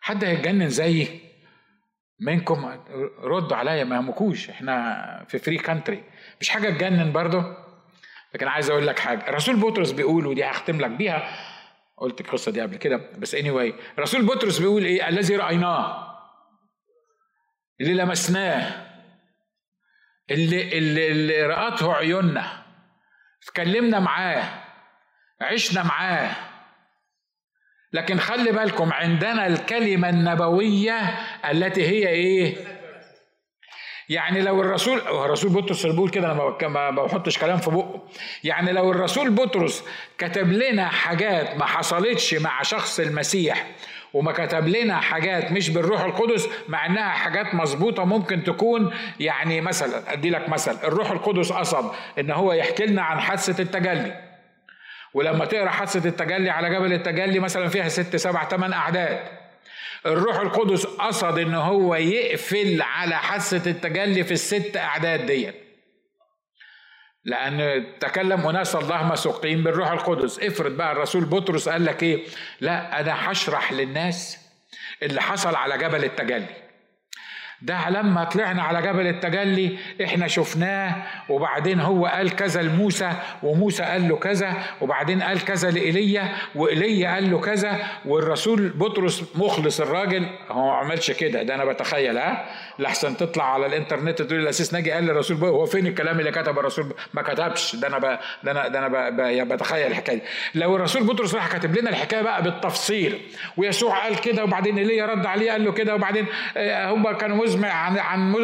[0.00, 1.31] حد هيتجنن زيي؟
[2.26, 2.78] منكم
[3.22, 6.04] ردوا عليا ما يهمكوش إحنا في free country
[6.40, 7.56] مش حاجة تجنن برضه؟
[8.34, 9.28] لكن عايز أقول لك حاجة.
[9.28, 11.28] الرسول بطرس بيقول ودي هختم لك بيها.
[11.96, 13.74] قلت القصة دي قبل كده بس any anyway.
[13.98, 16.12] رسول بطرس بيقول إيه؟ الذي رأيناه.
[17.80, 18.86] اللي لمسناه.
[20.30, 22.62] اللي اللي, اللي رأته عيوننا.
[23.42, 24.44] اتكلمنا معاه.
[25.40, 26.51] عشنا معاه.
[27.92, 31.00] لكن خلي بالكم عندنا الكلمة النبوية
[31.50, 32.56] التي هي إيه؟
[34.08, 38.02] يعني لو الرسول الرسول بطرس اللي بيقول كده أنا ما بحطش كلام في بقه.
[38.44, 39.84] يعني لو الرسول بطرس
[40.18, 43.66] كتب لنا حاجات ما حصلتش مع شخص المسيح
[44.14, 50.12] وما كتب لنا حاجات مش بالروح القدس مع إنها حاجات مظبوطة ممكن تكون يعني مثلا
[50.12, 54.31] أدي لك مثل الروح القدس قصد إن هو يحكي لنا عن حادثة التجلي.
[55.14, 59.20] ولما تقرأ حادثه التجلي على جبل التجلي مثلا فيها ست سبع ثمان أعداد
[60.06, 65.54] الروح القدس قصد إن هو يقفل على حادثه التجلي في الست أعداد ديت.
[67.24, 70.38] لأن تكلم أناس الله مسوقين بالروح القدس.
[70.38, 72.24] افرض بقى الرسول بطرس قال لك إيه؟
[72.60, 74.38] لا أنا هشرح للناس
[75.02, 76.61] اللي حصل على جبل التجلي.
[77.62, 80.94] ده لما طلعنا على جبل التجلي إحنا شفناه
[81.28, 87.30] وبعدين هو قال كذا لموسى وموسى قال له كذا وبعدين قال كذا لإيليا وإيليا قال
[87.30, 90.26] له كذا والرسول بطرس مخلص الراجل.
[90.50, 92.44] هو ما عملش كده ده أنا بتخيل ها؟
[92.78, 96.94] لحسن تطلع على الإنترنت تقول الاسيس ناجي قال للرسول هو فين الكلام اللي كتب الرسول؟
[97.14, 97.76] ما كتبش.
[97.76, 98.18] ده أنا ب...
[98.44, 100.22] ده أنا ده أنا بتخيل الحكاية دي.
[100.54, 103.20] لو الرسول بطرس راح كاتب لنا الحكاية بقى بالتفصيل
[103.56, 107.68] ويسوع قال كده وبعدين إيليا رد عليه قال له كده وبعدين آه، هم كانوا مزمع
[107.68, 108.36] عن عن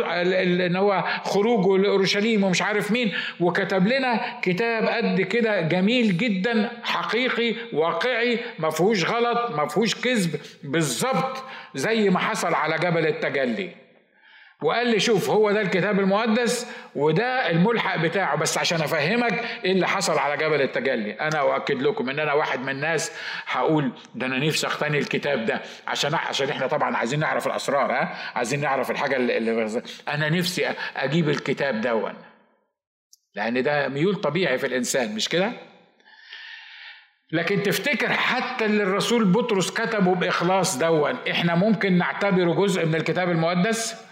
[0.61, 7.55] إن هو خروجه لاورشليم ومش عارف مين وكتب لنا كتاب قد كده جميل جدا حقيقي
[7.73, 11.45] واقعي ما فيهوش غلط ما فيهوش كذب بالظبط
[11.75, 13.71] زي ما حصل على جبل التجلي.
[14.63, 19.89] وقال لي شوف هو ده الكتاب المقدس وده الملحق بتاعه بس عشان أفهمك إيه اللي
[19.89, 21.13] حصل على جبل التجلي.
[21.13, 23.13] أنا أؤكد لكم إن أنا واحد من الناس
[23.47, 25.61] هقول ده أنا نفسي أقتني الكتاب ده.
[25.87, 31.29] عشان عشان إحنا طبعا عايزين نعرف الأسرار ها؟ عايزين نعرف الحاجة اللي أنا نفسي أجيب
[31.29, 32.15] الكتاب دون.
[33.35, 35.53] لأن ده ميول طبيعي في الإنسان مش كده؟
[37.33, 43.31] لكن تفتكر حتى اللي الرسول بطرس كتبه بإخلاص دون إحنا ممكن نعتبره جزء من الكتاب
[43.31, 44.08] المقدس؟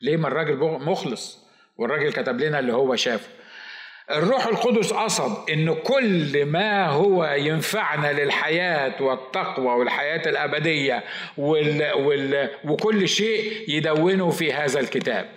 [0.00, 1.44] ليه ما الراجل مخلص؟
[1.76, 3.28] والراجل كتب لنا اللي هو شافه.
[4.10, 11.04] الروح القدس قصد إن كل ما هو ينفعنا للحياة والتقوى والحياة الأبدية
[11.36, 15.28] وال وال وكل شيء يدونه في هذا الكتاب.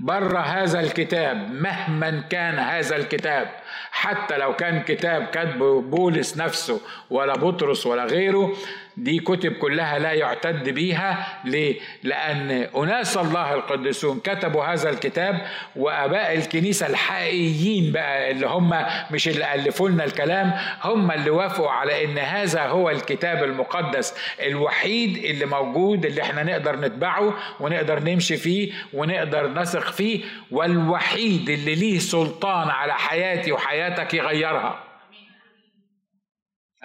[0.00, 3.61] بره هذا الكتاب مهما كان هذا الكتاب
[3.92, 8.52] حتى لو كان كتاب كتبه بولس نفسه ولا بطرس ولا غيره
[8.96, 15.46] دي كتب كلها لا يعتد بيها ليه؟ لأن أناس الله القديسون كتبوا هذا الكتاب
[15.76, 18.74] وآباء الكنيسة الحقيقيين بقى اللي هم
[19.10, 20.52] مش اللي ألفوا لنا الكلام
[20.82, 24.14] هم اللي وافقوا على إن هذا هو الكتاب المقدس
[24.46, 30.20] الوحيد اللي موجود اللي إحنا نقدر نتبعه ونقدر نمشي فيه ونقدر نثق فيه
[30.50, 34.84] والوحيد اللي ليه سلطان على حياتي وحياتك يغيرها.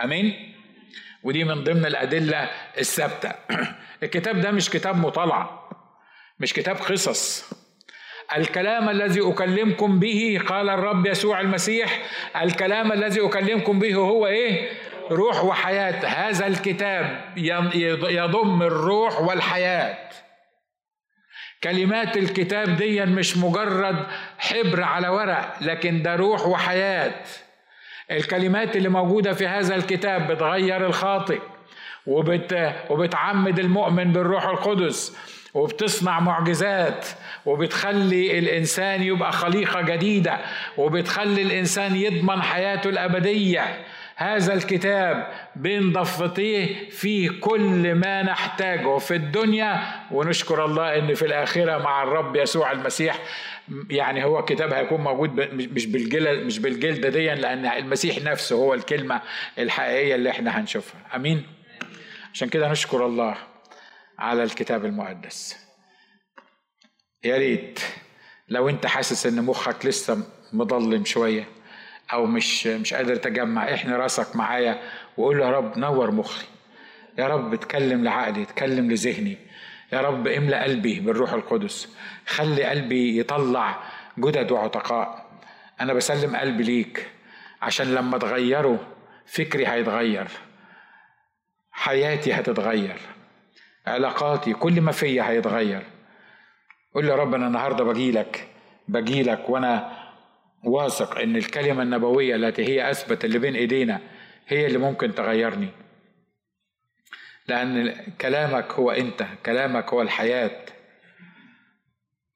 [0.03, 0.53] آمين؟
[1.23, 3.32] ودي من ضمن الأدلة الثابتة.
[4.03, 5.69] الكتاب ده مش كتاب مطالعة
[6.39, 7.53] مش كتاب قصص.
[8.38, 12.01] الكلام الذي أكلمكم به قال الرب يسوع المسيح
[12.41, 14.69] الكلام الذي أكلمكم به هو إيه؟
[15.11, 16.05] روح وحياة.
[16.05, 17.34] هذا الكتاب
[18.09, 20.09] يضم الروح والحياة.
[21.72, 23.95] كلمات الكتاب دي مش مجرد
[24.38, 27.11] حبر على ورق لكن ده روح وحياة.
[28.11, 31.39] الكلمات اللي موجودة في هذا الكتاب بتغير الخاطئ
[32.05, 35.18] وبت وبتعمد المؤمن بالروح القدس
[35.53, 37.07] وبتصنع معجزات
[37.45, 40.38] وبتخلي الإنسان يبقى خليقة جديدة
[40.78, 43.86] وبتخلي الإنسان يضمن حياته الأبدية.
[44.20, 51.78] هذا الكتاب بين ضفتيه فيه كل ما نحتاجه في الدنيا ونشكر الله إن في الآخرة
[51.78, 53.20] مع الرب يسوع المسيح
[53.89, 59.22] يعني هو الكتاب هيكون موجود مش بالجلد مش بالجلدة دي لأن المسيح نفسه هو الكلمة
[59.57, 61.01] الحقيقية اللي إحنا هنشوفها.
[61.15, 61.43] آمين؟
[62.34, 63.38] عشان كده نشكر الله
[64.20, 65.57] على الكتاب المقدس.
[67.24, 67.80] يا ريت
[68.49, 71.47] لو أنت حاسس إن مخك لسه مضلم شوية
[72.14, 73.74] أو مش مش قادر تجمع.
[73.74, 74.82] إحنا راسك معايا
[75.18, 76.45] وقول يا رب نور مخي.
[77.18, 79.38] يا رب اتكلم لعقلي اتكلم لذهني.
[79.93, 81.95] يا رب املأ قلبي بالروح القدس.
[82.28, 83.80] خلي قلبي يطلع
[84.20, 85.26] جدد وعتقاء.
[85.82, 87.08] أنا بسلم قلبي ليك
[87.62, 88.80] عشان لما تغيره
[89.26, 90.28] فكري هيتغير.
[91.72, 92.99] حياتي هتتغير.
[93.88, 95.84] علاقاتي كل ما فيا هيتغير.
[96.93, 98.47] قول يا رب أنا النهارده بجيلك
[98.88, 99.97] بجيلك وأنا
[100.64, 104.01] واثق إن الكلمة النبوية التي هي اثبت اللي بين ايدينا
[104.47, 105.70] هي اللي ممكن تغيرني.
[107.47, 110.66] لأن كلامك هو أنت كلامك هو الحياة.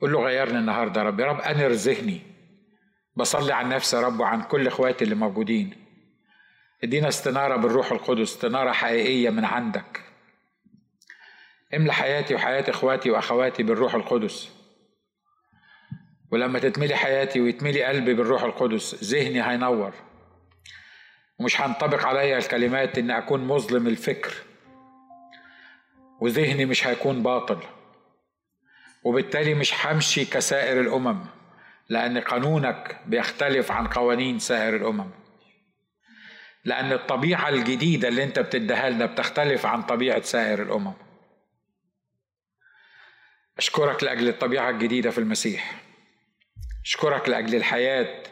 [0.02, 1.20] قول له غيرني النهارده يا رب.
[1.20, 2.22] يا رب انر ذهني
[3.16, 5.74] بصلي عن نفسي يا رب وعن كل إخواتي اللي موجودين.
[6.84, 10.02] ادينا استنارة بالروح القدس استنارة حقيقية من عندك.
[11.74, 14.61] املى حياتي وحياة إخواتي وأخواتي بالروح القدس.
[16.32, 19.94] ولما تتملي حياتي ويتملي قلبي بالروح القدس ذهني هينور.
[21.40, 24.34] ومش هنطبق عليا الكلمات ان أكون مظلم الفكر.
[26.22, 27.60] وذهني مش هيكون باطل.
[29.04, 31.26] وبالتالي مش همشي كسائر الأمم
[31.90, 35.10] لأن قانونك بيختلف عن قوانين سائر الأمم.
[36.66, 40.94] لأن الطبيعة الجديدة اللي أنت بتديها لنا بتختلف عن طبيعة سائر الأمم.
[43.58, 45.91] أشكرك لأجل الطبيعة الجديدة في المسيح.
[46.86, 48.24] أشكرك لأجل الحياة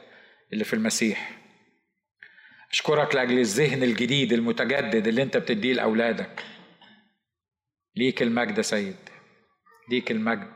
[0.54, 1.40] اللي في المسيح.
[2.72, 6.44] أشكرك لأجل الذهن الجديد المتجدد اللي أنت بتديه لأولادك.
[7.96, 8.96] ليك المجد يا سيد.
[9.90, 10.54] ليك المجد.